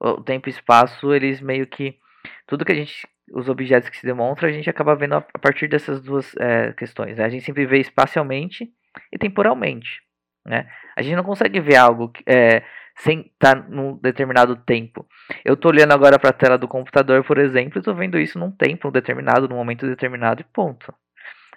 O 0.00 0.22
tempo 0.22 0.48
e 0.48 0.50
espaço, 0.50 1.12
eles 1.12 1.40
meio 1.40 1.66
que 1.66 1.96
tudo 2.46 2.64
que 2.64 2.72
a 2.72 2.74
gente 2.74 3.06
os 3.32 3.48
objetos 3.48 3.88
que 3.88 3.96
se 3.96 4.06
demonstram, 4.06 4.48
a 4.48 4.52
gente 4.52 4.70
acaba 4.70 4.94
vendo 4.94 5.14
a, 5.14 5.20
partir 5.20 5.68
dessas 5.68 6.00
duas 6.00 6.34
é, 6.36 6.72
questões. 6.72 7.18
Né? 7.18 7.24
A 7.24 7.28
gente 7.28 7.44
sempre 7.44 7.66
vê 7.66 7.78
espacialmente 7.78 8.72
e 9.12 9.18
temporalmente. 9.18 10.02
Né? 10.48 10.66
A 10.96 11.02
gente 11.02 11.14
não 11.14 11.24
consegue 11.24 11.60
ver 11.60 11.76
algo 11.76 12.10
é, 12.26 12.62
sem 12.96 13.20
estar 13.20 13.62
tá 13.62 13.68
num 13.68 13.96
determinado 13.98 14.56
tempo. 14.56 15.06
Eu 15.44 15.54
estou 15.54 15.70
olhando 15.70 15.92
agora 15.92 16.18
para 16.18 16.30
a 16.30 16.32
tela 16.32 16.56
do 16.56 16.66
computador, 16.66 17.22
por 17.22 17.38
exemplo, 17.38 17.78
e 17.78 17.80
estou 17.80 17.94
vendo 17.94 18.18
isso 18.18 18.38
num 18.38 18.50
tempo 18.50 18.90
determinado, 18.90 19.48
num 19.48 19.56
momento 19.56 19.86
determinado 19.86 20.40
e 20.40 20.44
ponto. 20.44 20.92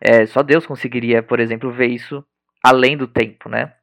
É, 0.01 0.25
só 0.25 0.43
Deus 0.43 0.65
conseguiria, 0.65 1.23
por 1.23 1.39
exemplo, 1.39 1.71
ver 1.71 1.87
isso 1.87 2.23
além 2.63 2.97
do 2.97 3.07
tempo, 3.07 3.47
né? 3.47 3.73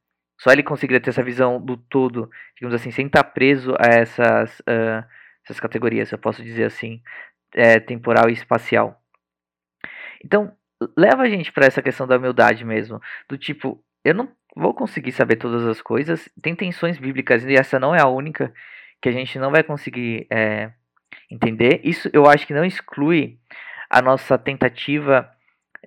Só 0.40 0.52
ele 0.52 0.62
conseguiria 0.62 1.00
ter 1.00 1.10
essa 1.10 1.22
visão 1.22 1.60
do 1.60 1.76
todo, 1.76 2.30
digamos 2.54 2.74
assim, 2.74 2.90
sem 2.90 3.06
estar 3.06 3.24
preso 3.24 3.74
a 3.78 3.86
essas 3.86 4.60
uh, 4.60 5.04
essas 5.44 5.58
categorias, 5.58 6.12
eu 6.12 6.18
posso 6.18 6.42
dizer 6.42 6.64
assim, 6.64 7.00
é, 7.54 7.80
temporal 7.80 8.28
e 8.28 8.34
espacial. 8.34 9.00
Então, 10.22 10.52
leva 10.96 11.22
a 11.22 11.28
gente 11.28 11.50
para 11.50 11.66
essa 11.66 11.82
questão 11.82 12.06
da 12.06 12.16
humildade 12.16 12.64
mesmo, 12.64 13.00
do 13.28 13.38
tipo, 13.38 13.82
eu 14.04 14.14
não 14.14 14.30
vou 14.58 14.74
conseguir 14.74 15.12
saber 15.12 15.36
todas 15.36 15.64
as 15.66 15.80
coisas, 15.80 16.28
tem 16.42 16.54
tensões 16.54 16.98
bíblicas 16.98 17.44
e 17.44 17.54
essa 17.54 17.78
não 17.78 17.94
é 17.94 18.02
a 18.02 18.08
única 18.08 18.52
que 19.00 19.08
a 19.08 19.12
gente 19.12 19.38
não 19.38 19.50
vai 19.50 19.62
conseguir 19.62 20.26
é, 20.30 20.70
entender. 21.30 21.80
Isso 21.84 22.10
eu 22.12 22.26
acho 22.26 22.46
que 22.46 22.54
não 22.54 22.64
exclui 22.64 23.38
a 23.88 24.02
nossa 24.02 24.36
tentativa 24.36 25.30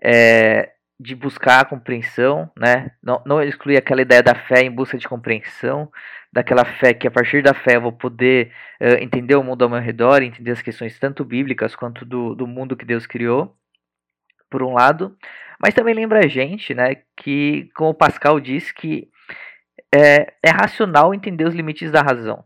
é, 0.01 0.71
de 0.99 1.15
buscar 1.15 1.61
a 1.61 1.65
compreensão, 1.65 2.49
né? 2.57 2.91
Não, 3.03 3.21
não 3.25 3.41
exclui 3.41 3.75
aquela 3.75 4.01
ideia 4.01 4.23
da 4.23 4.35
fé 4.35 4.61
em 4.61 4.71
busca 4.71 4.97
de 4.97 5.07
compreensão, 5.07 5.91
daquela 6.31 6.63
fé 6.63 6.93
que 6.93 7.07
a 7.07 7.11
partir 7.11 7.43
da 7.43 7.53
fé 7.53 7.75
eu 7.75 7.81
vou 7.81 7.91
poder 7.91 8.51
uh, 8.79 9.03
entender 9.03 9.35
o 9.35 9.43
mundo 9.43 9.63
ao 9.63 9.69
meu 9.69 9.81
redor, 9.81 10.21
entender 10.21 10.51
as 10.51 10.61
questões 10.61 10.97
tanto 10.99 11.25
bíblicas 11.25 11.75
quanto 11.75 12.05
do, 12.05 12.35
do 12.35 12.47
mundo 12.47 12.77
que 12.77 12.85
Deus 12.85 13.05
criou, 13.05 13.55
por 14.51 14.61
um 14.61 14.73
lado, 14.73 15.17
mas 15.59 15.73
também 15.73 15.95
lembra 15.95 16.19
a 16.19 16.27
gente, 16.27 16.75
né, 16.75 16.97
que 17.15 17.71
como 17.73 17.93
Pascal 17.93 18.39
diz 18.39 18.71
que 18.71 19.09
é, 19.93 20.33
é 20.43 20.49
racional 20.49 21.13
entender 21.13 21.45
os 21.45 21.55
limites 21.55 21.91
da 21.91 22.01
razão. 22.01 22.43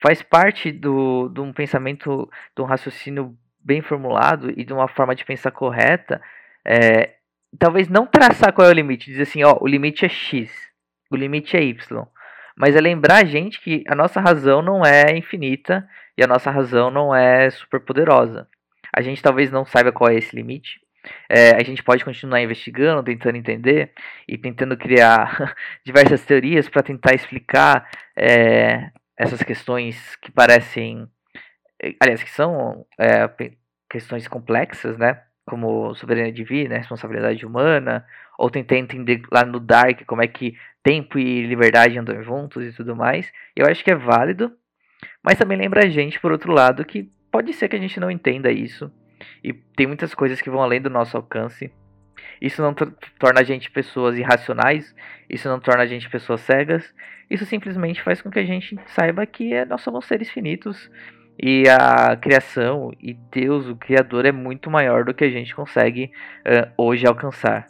Faz 0.00 0.22
parte 0.22 0.72
do, 0.72 1.28
de 1.28 1.40
um 1.40 1.52
pensamento, 1.52 2.28
de 2.56 2.62
um 2.62 2.64
raciocínio 2.64 3.36
bem 3.60 3.80
formulado 3.80 4.50
e 4.50 4.64
de 4.64 4.72
uma 4.72 4.88
forma 4.88 5.14
de 5.14 5.24
pensar 5.24 5.50
correta, 5.52 6.20
é, 6.64 7.14
talvez 7.58 7.88
não 7.88 8.06
traçar 8.06 8.52
qual 8.52 8.66
é 8.66 8.70
o 8.70 8.74
limite, 8.74 9.10
dizer 9.10 9.22
assim, 9.22 9.44
ó, 9.44 9.56
o 9.60 9.66
limite 9.66 10.04
é 10.04 10.08
X, 10.08 10.50
o 11.10 11.16
limite 11.16 11.56
é 11.56 11.62
Y. 11.62 12.06
Mas 12.56 12.76
é 12.76 12.80
lembrar 12.80 13.22
a 13.22 13.24
gente 13.24 13.60
que 13.60 13.84
a 13.88 13.94
nossa 13.94 14.20
razão 14.20 14.60
não 14.60 14.84
é 14.84 15.16
infinita 15.16 15.88
e 16.18 16.22
a 16.22 16.26
nossa 16.26 16.50
razão 16.50 16.90
não 16.90 17.14
é 17.14 17.48
super 17.50 17.80
poderosa. 17.80 18.48
A 18.94 19.00
gente 19.00 19.22
talvez 19.22 19.50
não 19.50 19.64
saiba 19.64 19.90
qual 19.90 20.10
é 20.10 20.16
esse 20.16 20.36
limite. 20.36 20.81
É, 21.28 21.50
a 21.56 21.62
gente 21.62 21.82
pode 21.82 22.04
continuar 22.04 22.40
investigando, 22.40 23.02
tentando 23.02 23.36
entender 23.36 23.92
e 24.28 24.38
tentando 24.38 24.76
criar 24.76 25.54
diversas 25.84 26.24
teorias 26.24 26.68
para 26.68 26.82
tentar 26.82 27.14
explicar 27.14 27.88
é, 28.16 28.90
essas 29.16 29.42
questões 29.42 30.16
que 30.16 30.30
parecem, 30.30 31.08
eh, 31.82 31.94
aliás, 32.00 32.22
que 32.22 32.30
são 32.30 32.86
é, 32.98 33.28
questões 33.88 34.26
complexas, 34.26 34.96
né? 34.98 35.22
Como 35.46 35.94
soberania 35.94 36.32
divina, 36.32 36.78
responsabilidade 36.78 37.44
humana, 37.44 38.06
ou 38.38 38.50
tentar 38.50 38.76
entender 38.76 39.22
lá 39.30 39.44
no 39.44 39.60
Dark 39.60 40.04
como 40.06 40.22
é 40.22 40.26
que 40.26 40.56
tempo 40.82 41.18
e 41.18 41.46
liberdade 41.46 41.98
andam 41.98 42.22
juntos 42.22 42.64
e 42.64 42.72
tudo 42.72 42.96
mais. 42.96 43.30
Eu 43.54 43.66
acho 43.66 43.84
que 43.84 43.90
é 43.90 43.94
válido, 43.94 44.52
mas 45.22 45.38
também 45.38 45.58
lembra 45.58 45.84
a 45.84 45.88
gente, 45.88 46.20
por 46.20 46.32
outro 46.32 46.52
lado, 46.52 46.84
que 46.84 47.10
pode 47.30 47.52
ser 47.52 47.68
que 47.68 47.76
a 47.76 47.80
gente 47.80 48.00
não 48.00 48.10
entenda 48.10 48.50
isso. 48.50 48.90
E 49.42 49.52
tem 49.52 49.86
muitas 49.86 50.14
coisas 50.14 50.40
que 50.40 50.50
vão 50.50 50.62
além 50.62 50.80
do 50.80 50.90
nosso 50.90 51.16
alcance. 51.16 51.70
Isso 52.40 52.60
não 52.60 52.74
torna 52.74 53.40
a 53.40 53.44
gente 53.44 53.70
pessoas 53.70 54.18
irracionais, 54.18 54.94
isso 55.30 55.48
não 55.48 55.60
torna 55.60 55.82
a 55.82 55.86
gente 55.86 56.10
pessoas 56.10 56.40
cegas, 56.40 56.92
isso 57.30 57.46
simplesmente 57.46 58.02
faz 58.02 58.20
com 58.20 58.30
que 58.30 58.38
a 58.38 58.44
gente 58.44 58.78
saiba 58.86 59.24
que 59.24 59.54
é, 59.54 59.64
nós 59.64 59.80
somos 59.80 60.04
seres 60.06 60.28
finitos 60.28 60.90
e 61.38 61.68
a 61.68 62.16
criação 62.16 62.92
e 63.00 63.14
Deus, 63.14 63.66
o 63.66 63.76
Criador, 63.76 64.26
é 64.26 64.32
muito 64.32 64.70
maior 64.70 65.04
do 65.04 65.14
que 65.14 65.24
a 65.24 65.30
gente 65.30 65.54
consegue 65.54 66.10
uh, 66.40 66.70
hoje 66.76 67.06
alcançar. 67.06 67.66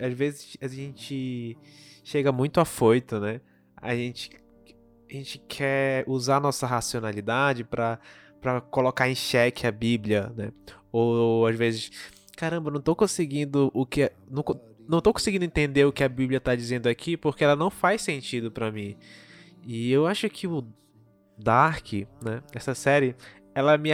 Às 0.00 0.12
vezes 0.12 0.56
a 0.60 0.68
gente 0.68 1.56
chega 2.04 2.32
muito 2.32 2.60
afoito, 2.60 3.18
né? 3.18 3.40
a 3.80 3.94
gente, 3.94 4.30
a 5.08 5.12
gente 5.12 5.38
quer 5.48 6.04
usar 6.06 6.40
nossa 6.40 6.66
racionalidade 6.66 7.64
para 7.64 7.98
para 8.40 8.60
colocar 8.60 9.08
em 9.08 9.16
xeque 9.16 9.66
a 9.66 9.72
Bíblia, 9.72 10.32
né? 10.36 10.52
Ou, 10.92 11.44
às 11.44 11.56
vezes, 11.56 11.90
caramba, 12.36 12.70
não 12.70 12.80
tô 12.80 12.94
conseguindo 12.94 13.68
o 13.74 13.84
que 13.84 14.12
não, 14.30 14.44
não 14.88 15.00
tô 15.00 15.12
conseguindo 15.12 15.44
entender 15.44 15.84
o 15.84 15.92
que 15.92 16.04
a 16.04 16.08
Bíblia 16.08 16.38
tá 16.38 16.54
dizendo 16.54 16.88
aqui 16.88 17.16
porque 17.16 17.42
ela 17.42 17.56
não 17.56 17.68
faz 17.68 18.00
sentido 18.00 18.52
para 18.52 18.70
mim. 18.70 18.96
E 19.66 19.90
eu 19.90 20.06
acho 20.06 20.30
que 20.30 20.46
o 20.46 20.64
Dark, 21.36 21.92
né, 22.22 22.40
essa 22.54 22.76
série, 22.76 23.16
ela 23.52 23.76
me 23.76 23.90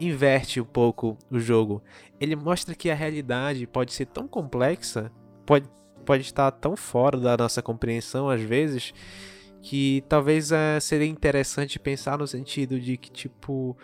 inverte 0.00 0.60
um 0.60 0.64
pouco 0.64 1.16
o 1.30 1.38
jogo. 1.38 1.82
Ele 2.20 2.36
mostra 2.36 2.74
que 2.74 2.90
a 2.90 2.94
realidade 2.94 3.66
pode 3.66 3.92
ser 3.92 4.06
tão 4.06 4.26
complexa, 4.26 5.10
pode 5.44 5.68
pode 6.04 6.22
estar 6.22 6.50
tão 6.52 6.74
fora 6.74 7.18
da 7.18 7.36
nossa 7.36 7.60
compreensão 7.60 8.30
às 8.30 8.40
vezes 8.40 8.94
que 9.60 10.02
talvez 10.08 10.50
é, 10.50 10.80
seria 10.80 11.06
interessante 11.06 11.78
pensar 11.78 12.16
no 12.16 12.26
sentido 12.26 12.80
de 12.80 12.96
que 12.96 13.10
tipo 13.10 13.76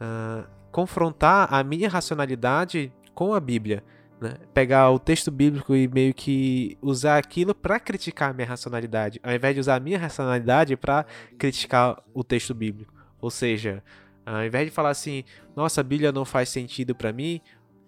uh, 0.00 0.44
confrontar 0.72 1.52
a 1.54 1.62
minha 1.62 1.88
racionalidade 1.88 2.92
com 3.14 3.32
a 3.32 3.38
Bíblia, 3.38 3.84
né? 4.20 4.34
pegar 4.52 4.90
o 4.90 4.98
texto 4.98 5.30
bíblico 5.30 5.76
e 5.76 5.86
meio 5.86 6.12
que 6.12 6.76
usar 6.82 7.18
aquilo 7.18 7.54
para 7.54 7.78
criticar 7.78 8.30
a 8.30 8.32
minha 8.32 8.48
racionalidade, 8.48 9.20
ao 9.22 9.32
invés 9.32 9.54
de 9.54 9.60
usar 9.60 9.76
a 9.76 9.80
minha 9.80 9.98
racionalidade 9.98 10.76
para 10.76 11.06
criticar 11.38 12.02
o 12.12 12.24
texto 12.24 12.52
bíblico. 12.52 12.92
Ou 13.20 13.30
seja, 13.30 13.82
ao 14.24 14.44
invés 14.44 14.66
de 14.66 14.70
falar 14.70 14.90
assim, 14.90 15.24
nossa, 15.54 15.80
a 15.80 15.84
Bíblia 15.84 16.12
não 16.12 16.24
faz 16.24 16.48
sentido 16.48 16.94
para 16.94 17.12
mim, 17.12 17.40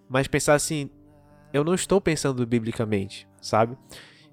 mas 0.08 0.26
pensar 0.26 0.54
assim, 0.54 0.90
eu 1.52 1.64
não 1.64 1.74
estou 1.74 2.00
pensando 2.00 2.46
biblicamente 2.46 3.26
sabe? 3.46 3.76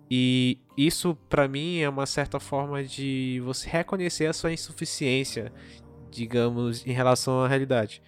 E 0.10 0.60
isso 0.78 1.16
para 1.30 1.48
mim 1.48 1.80
é 1.80 1.88
uma 1.88 2.06
certa 2.06 2.39
forma 2.39 2.84
de 2.84 3.42
você 3.46 3.70
reconhecer 3.70 4.26
a 4.26 4.34
sua 4.34 4.52
insuficiência, 4.52 5.52
digamos, 6.12 6.86
em 6.86 6.92
relação 6.92 7.42
à 7.42 7.48
realidade. 7.48 8.02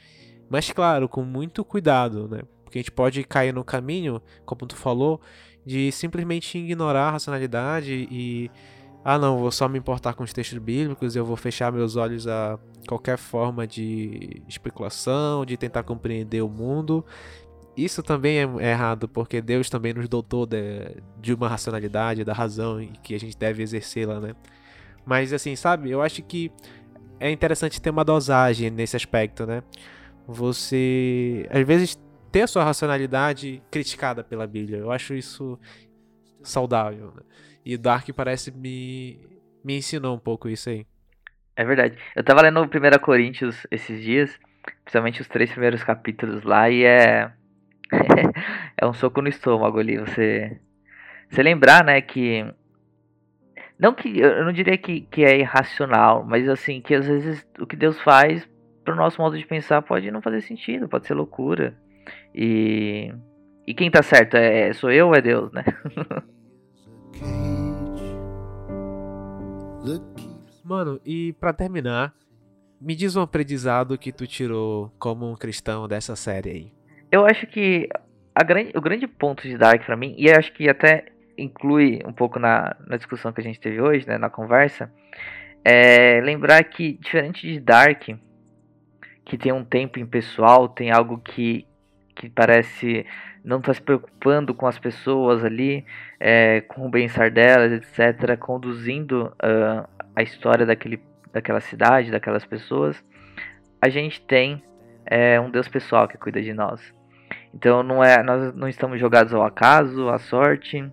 Mas 0.50 0.72
claro, 0.72 1.08
com 1.08 1.24
muito 1.24 1.64
cuidado, 1.64 2.28
né? 2.28 2.42
Porque 2.64 2.80
a 2.80 2.82
gente 2.82 2.92
pode 2.92 3.24
cair 3.24 3.54
no 3.54 3.64
caminho, 3.64 4.22
como 4.46 4.68
tu 4.68 4.76
falou, 4.76 5.22
de 5.66 5.92
simplesmente 5.92 6.58
ignorar 6.58 7.08
a 7.08 7.12
racionalidade 7.12 8.08
e 8.12 8.52
ah, 9.06 9.18
não, 9.20 9.38
vou 9.38 9.52
só 9.52 9.70
me 9.70 9.78
importar 9.78 10.16
com 10.16 10.24
os 10.24 10.34
textos 10.34 10.58
bíblicos, 10.58 11.16
eu 11.16 11.24
vou 11.24 11.38
fechar 11.38 11.72
meus 11.72 11.96
olhos 11.96 12.28
a 12.28 12.60
qualquer 12.88 13.18
forma 13.18 13.66
de 13.66 14.42
especulação, 14.48 15.46
de 15.46 15.56
tentar 15.56 15.84
compreender 15.84 16.42
o 16.42 16.50
mundo 16.50 17.06
isso 17.76 18.02
também 18.02 18.38
é 18.40 18.72
errado, 18.72 19.08
porque 19.08 19.42
Deus 19.42 19.70
também 19.70 19.94
nos 19.94 20.08
dotou 20.08 20.46
de, 20.46 20.96
de 21.20 21.34
uma 21.34 21.50
racionalidade, 21.50 22.24
da 22.24 22.34
razão, 22.34 22.82
e 22.82 22.88
que 23.04 23.14
a 23.14 23.20
gente 23.20 23.38
deve 23.38 23.62
exercê-la, 23.62 24.20
né? 24.20 24.34
Mas 25.06 25.34
assim, 25.34 25.56
sabe, 25.56 25.92
eu 25.92 26.02
acho 26.02 26.24
que 26.24 26.52
é 27.20 27.30
interessante 27.30 27.82
ter 27.82 27.90
uma 27.90 28.06
dosagem 28.06 28.70
nesse 28.70 28.96
aspecto, 28.96 29.46
né? 29.46 29.62
Você, 30.26 31.48
às 31.52 31.68
vezes, 31.68 32.00
ter 32.32 32.44
a 32.44 32.48
sua 32.48 32.64
racionalidade 32.64 33.62
criticada 33.70 34.24
pela 34.24 34.48
Bíblia. 34.48 34.80
Eu 34.80 34.92
acho 34.92 35.14
isso 35.14 35.60
saudável. 36.46 37.12
Né? 37.16 37.22
E 37.66 37.78
Dark 37.78 38.08
parece 38.16 38.52
me, 38.52 39.20
me 39.64 39.78
ensinou 39.78 40.16
um 40.16 40.20
pouco 40.20 40.48
isso 40.48 40.70
aí. 40.70 40.86
É 41.56 41.64
verdade. 41.64 41.98
Eu 42.16 42.24
tava 42.24 42.42
lendo 42.42 42.62
1 42.62 43.00
Coríntios 43.02 43.66
esses 43.72 44.04
dias, 44.04 44.38
principalmente 44.84 45.22
os 45.22 45.28
três 45.28 45.52
primeiros 45.52 45.84
capítulos 45.84 46.44
lá, 46.44 46.70
e 46.70 46.84
é 46.84 47.32
é 48.78 48.86
um 48.86 48.94
soco 48.94 49.22
no 49.22 49.30
estômago 49.30 49.80
ali, 49.80 49.98
você. 49.98 50.60
Você 51.30 51.44
lembrar, 51.44 51.84
né, 51.84 52.02
que. 52.02 52.46
Não 53.80 53.94
que. 53.94 54.20
Eu 54.20 54.46
não 54.46 54.52
diria 54.52 54.78
que, 54.78 55.02
que 55.02 55.24
é 55.24 55.40
irracional, 55.40 56.24
mas 56.24 56.48
assim, 56.48 56.82
que 56.82 56.94
às 56.94 57.08
vezes 57.08 57.46
o 57.60 57.66
que 57.66 57.76
Deus 57.76 58.00
faz, 58.02 58.48
pro 58.84 58.96
nosso 58.96 59.22
modo 59.22 59.38
de 59.38 59.46
pensar, 59.46 59.82
pode 59.82 60.10
não 60.12 60.22
fazer 60.22 60.42
sentido, 60.42 60.90
pode 60.90 61.08
ser 61.08 61.14
loucura. 61.14 61.78
E. 62.34 63.14
E 63.68 63.74
quem 63.74 63.90
tá 63.90 64.04
certo 64.04 64.36
é 64.36 64.72
sou 64.74 64.92
eu 64.92 65.08
ou 65.08 65.16
é 65.16 65.22
Deus, 65.22 65.52
né? 65.52 65.64
Mano, 70.64 71.00
e 71.06 71.34
para 71.34 71.54
terminar, 71.54 72.14
me 72.82 72.96
diz 72.96 73.16
um 73.16 73.22
aprendizado 73.22 73.98
que 73.98 74.12
tu 74.12 74.26
tirou 74.26 74.92
como 74.98 75.30
um 75.30 75.36
cristão 75.36 75.88
dessa 75.88 76.16
série 76.16 76.50
aí. 76.50 76.74
Eu 77.12 77.26
acho 77.26 77.46
que 77.48 77.88
grande, 78.44 78.72
o 78.76 78.82
grande 78.82 79.08
ponto 79.08 79.44
de 79.44 79.58
Dark 79.58 79.86
para 79.86 79.96
mim, 79.96 80.16
e 80.18 80.30
acho 80.32 80.52
que 80.54 80.68
até 80.68 81.06
inclui 81.38 82.02
um 82.06 82.14
pouco 82.14 82.40
na, 82.40 82.76
na 82.88 82.98
discussão 82.98 83.32
que 83.32 83.42
a 83.42 83.44
gente 83.44 83.60
teve 83.60 83.80
hoje, 83.80 84.08
né, 84.08 84.18
na 84.18 84.30
conversa, 84.30 84.92
é 85.64 86.20
lembrar 86.22 86.64
que, 86.64 86.94
diferente 86.94 87.48
de 87.48 87.60
Dark, 87.60 88.10
que 89.26 89.38
tem 89.38 89.52
um 89.52 89.64
tempo 89.64 90.00
impessoal, 90.00 90.70
tem 90.70 90.92
algo 90.92 91.18
que, 91.18 91.68
que 92.16 92.30
parece 92.30 93.06
não 93.46 93.60
estar 93.60 93.70
tá 93.70 93.74
se 93.76 93.82
preocupando 93.82 94.54
com 94.54 94.66
as 94.66 94.80
pessoas 94.80 95.46
ali, 95.46 95.86
é, 96.20 96.62
com 96.62 96.86
o 96.86 96.90
bem-estar 96.90 97.32
delas, 97.32 97.72
etc., 97.72 98.36
conduzindo 98.38 99.32
uh, 99.36 99.88
a 100.16 100.24
história 100.24 100.66
daquele, 100.66 101.00
daquela 101.32 101.62
cidade, 101.62 102.10
daquelas 102.10 102.44
pessoas, 102.44 103.02
a 103.80 103.88
gente 103.88 104.20
tem 104.22 104.64
é, 105.06 105.40
um 105.40 105.52
Deus 105.52 105.68
pessoal 105.68 106.08
que 106.08 106.18
cuida 106.18 106.42
de 106.42 106.54
nós. 106.54 106.82
Então 107.54 107.84
não 107.84 108.04
é, 108.04 108.22
nós 108.24 108.54
não 108.56 108.68
estamos 108.68 109.00
jogados 109.00 109.34
ao 109.34 109.44
acaso, 109.44 110.10
à 110.10 110.18
sorte. 110.18 110.92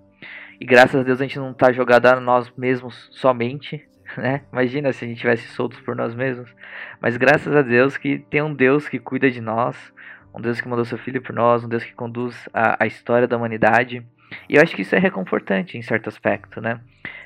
E 0.60 0.64
graças 0.64 1.00
a 1.00 1.02
Deus 1.02 1.20
a 1.20 1.24
gente 1.24 1.38
não 1.38 1.52
está 1.52 1.72
jogado 1.72 2.06
a 2.06 2.20
nós 2.20 2.52
mesmos 2.56 3.08
somente, 3.12 3.82
né? 4.16 4.42
Imagina 4.52 4.92
se 4.92 5.04
a 5.04 5.08
gente 5.08 5.18
tivesse 5.18 5.48
soltos 5.48 5.80
por 5.80 5.96
nós 5.96 6.14
mesmos. 6.14 6.54
Mas 7.00 7.16
graças 7.16 7.56
a 7.56 7.62
Deus 7.62 7.96
que 7.96 8.18
tem 8.18 8.42
um 8.42 8.54
Deus 8.54 8.88
que 8.88 8.98
cuida 8.98 9.30
de 9.30 9.40
nós, 9.40 9.92
um 10.34 10.40
Deus 10.40 10.60
que 10.60 10.68
mandou 10.68 10.84
seu 10.84 10.98
filho 10.98 11.20
por 11.22 11.34
nós, 11.34 11.64
um 11.64 11.68
Deus 11.68 11.84
que 11.84 11.92
conduz 11.92 12.48
a, 12.52 12.82
a 12.82 12.86
história 12.86 13.28
da 13.28 13.36
humanidade. 13.36 14.04
E 14.48 14.56
eu 14.56 14.62
acho 14.62 14.74
que 14.74 14.82
isso 14.82 14.94
é 14.94 14.98
reconfortante 14.98 15.76
em 15.76 15.82
certo 15.82 16.08
aspecto, 16.08 16.60
né? 16.60 16.80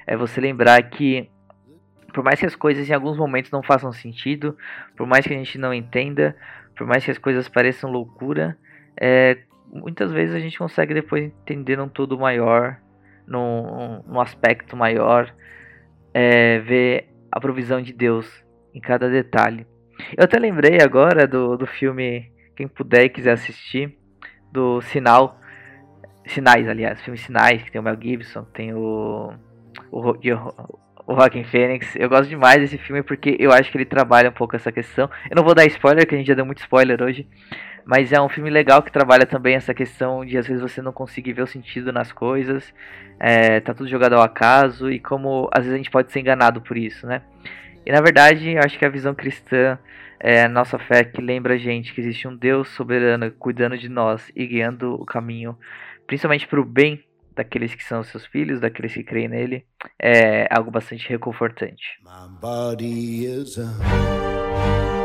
É 0.07 0.16
você 0.16 0.40
lembrar 0.40 0.83
que 0.83 1.29
por 2.12 2.25
mais 2.25 2.40
que 2.40 2.47
as 2.47 2.57
coisas 2.57 2.88
em 2.88 2.95
alguns 2.95 3.19
momentos 3.19 3.51
não 3.51 3.62
façam 3.62 3.92
sentido, 3.92 4.57
por 4.97 5.07
mais 5.07 5.27
que 5.27 5.35
a 5.35 5.37
gente 5.37 5.59
não 5.59 5.75
entenda, 5.75 6.35
por 6.75 6.87
mais 6.87 7.05
que 7.05 7.11
as 7.11 7.19
coisas 7.19 7.47
pareçam 7.47 7.90
loucura, 7.90 8.57
é, 8.99 9.37
muitas 9.71 10.11
vezes 10.12 10.35
a 10.35 10.38
gente 10.38 10.59
consegue 10.59 10.95
depois 10.95 11.25
entender 11.25 11.79
um 11.79 11.88
todo 11.88 12.19
maior, 12.19 12.79
num, 13.27 14.03
num 14.07 14.19
aspecto 14.19 14.75
maior, 14.75 15.31
é, 16.14 16.59
ver 16.61 17.09
a 17.31 17.38
provisão 17.38 17.83
de 17.83 17.92
Deus 17.92 18.27
em 18.75 18.81
cada 18.81 19.11
detalhe. 19.11 19.66
Eu 20.16 20.25
até 20.25 20.38
lembrei 20.38 20.81
agora 20.81 21.27
do, 21.27 21.57
do 21.57 21.66
filme, 21.66 22.33
quem 22.57 22.66
puder 22.66 23.05
e 23.05 23.09
quiser 23.09 23.33
assistir, 23.33 23.97
do 24.51 24.81
Sinal, 24.81 25.38
Sinais, 26.27 26.69
aliás, 26.69 27.01
filme 27.03 27.19
Sinais, 27.19 27.62
que 27.62 27.71
tem 27.71 27.81
o 27.81 27.85
Mel 27.85 27.97
Gibson, 28.01 28.42
tem 28.45 28.75
o, 28.75 29.33
o, 29.92 30.11
o 31.07 31.14
Joaquin 31.14 31.45
Phoenix. 31.45 31.95
Eu 31.95 32.09
gosto 32.09 32.29
demais 32.29 32.59
desse 32.59 32.79
filme 32.79 33.03
porque 33.03 33.37
eu 33.38 33.53
acho 33.53 33.71
que 33.71 33.79
ele 33.79 33.85
trabalha 33.85 34.31
um 34.31 34.33
pouco 34.33 34.57
essa 34.57 34.73
questão. 34.73 35.09
Eu 35.31 35.37
não 35.37 35.45
vou 35.45 35.55
dar 35.55 35.66
spoiler, 35.66 36.07
que 36.07 36.14
a 36.14 36.19
gente 36.19 36.27
já 36.27 36.35
deu 36.35 36.45
muito 36.45 36.59
spoiler 36.59 37.01
hoje, 37.01 37.29
mas 37.85 38.12
é 38.12 38.21
um 38.21 38.29
filme 38.29 38.51
legal 38.51 38.83
que 38.83 38.90
trabalha 38.90 39.25
também 39.25 39.55
essa 39.55 39.73
questão 39.73 40.25
de 40.25 40.37
às 40.37 40.47
vezes 40.47 40.61
você 40.61 40.83
não 40.83 40.92
conseguir 40.92 41.33
ver 41.33 41.42
o 41.42 41.47
sentido 41.47 41.92
nas 41.92 42.11
coisas, 42.11 42.75
é, 43.21 43.61
tá 43.61 43.73
tudo 43.73 43.88
jogado 43.88 44.14
ao 44.14 44.23
acaso 44.23 44.90
e 44.90 44.99
como 44.99 45.49
às 45.53 45.61
vezes 45.61 45.75
a 45.75 45.77
gente 45.77 45.90
pode 45.90 46.11
ser 46.11 46.21
enganado 46.21 46.61
por 46.61 46.77
isso, 46.77 47.07
né? 47.07 47.23
E 47.85 47.92
na 47.92 48.01
verdade, 48.01 48.51
eu 48.51 48.61
acho 48.64 48.77
que 48.77 48.85
a 48.85 48.88
visão 48.88 49.14
cristã 49.14 49.79
É 50.18 50.42
a 50.42 50.48
nossa 50.48 50.79
fé 50.79 51.05
que 51.05 51.20
lembra 51.20 51.55
a 51.55 51.59
gente 51.59 51.92
que 51.94 52.00
existe 52.00 52.26
um 52.26 52.37
Deus 52.37 52.68
soberano 52.68 53.31
cuidando 53.33 53.76
de 53.76 53.88
nós 53.88 54.31
e 54.35 54.46
guiando 54.46 54.94
o 54.94 55.05
caminho, 55.05 55.57
principalmente 56.07 56.46
para 56.46 56.61
o 56.61 56.64
bem 56.64 57.05
daqueles 57.35 57.74
que 57.74 57.85
são 57.85 58.02
seus 58.02 58.24
filhos, 58.26 58.61
daqueles 58.61 58.94
que 58.94 59.05
creem 59.05 59.29
nele, 59.29 59.66
é 60.00 60.48
algo 60.50 60.70
bastante 60.70 61.09
reconfortante. 61.09 62.00
My 62.02 62.29
body 62.40 63.26
is 63.26 63.59
a 63.59 64.96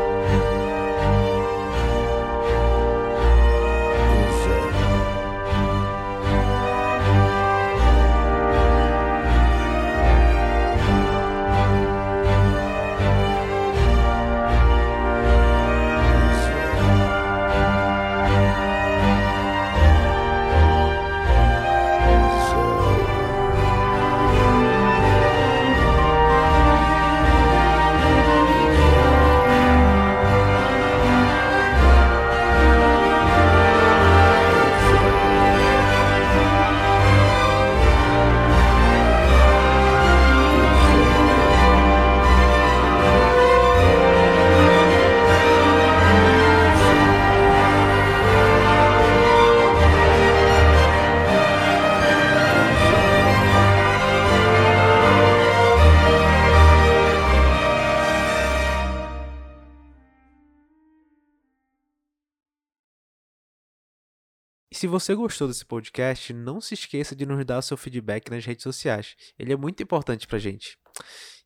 você 64.92 65.14
gostou 65.14 65.48
desse 65.48 65.64
podcast, 65.64 66.34
não 66.34 66.60
se 66.60 66.74
esqueça 66.74 67.16
de 67.16 67.24
nos 67.24 67.42
dar 67.46 67.58
o 67.58 67.62
seu 67.62 67.78
feedback 67.78 68.30
nas 68.30 68.44
redes 68.44 68.62
sociais. 68.62 69.16
Ele 69.38 69.50
é 69.50 69.56
muito 69.56 69.82
importante 69.82 70.26
pra 70.26 70.38
gente. 70.38 70.76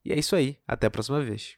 E 0.05 0.13
é 0.13 0.19
isso 0.19 0.35
aí. 0.35 0.59
Até 0.67 0.89
a 0.89 0.91
próxima 0.91 1.23
vez. 1.23 1.57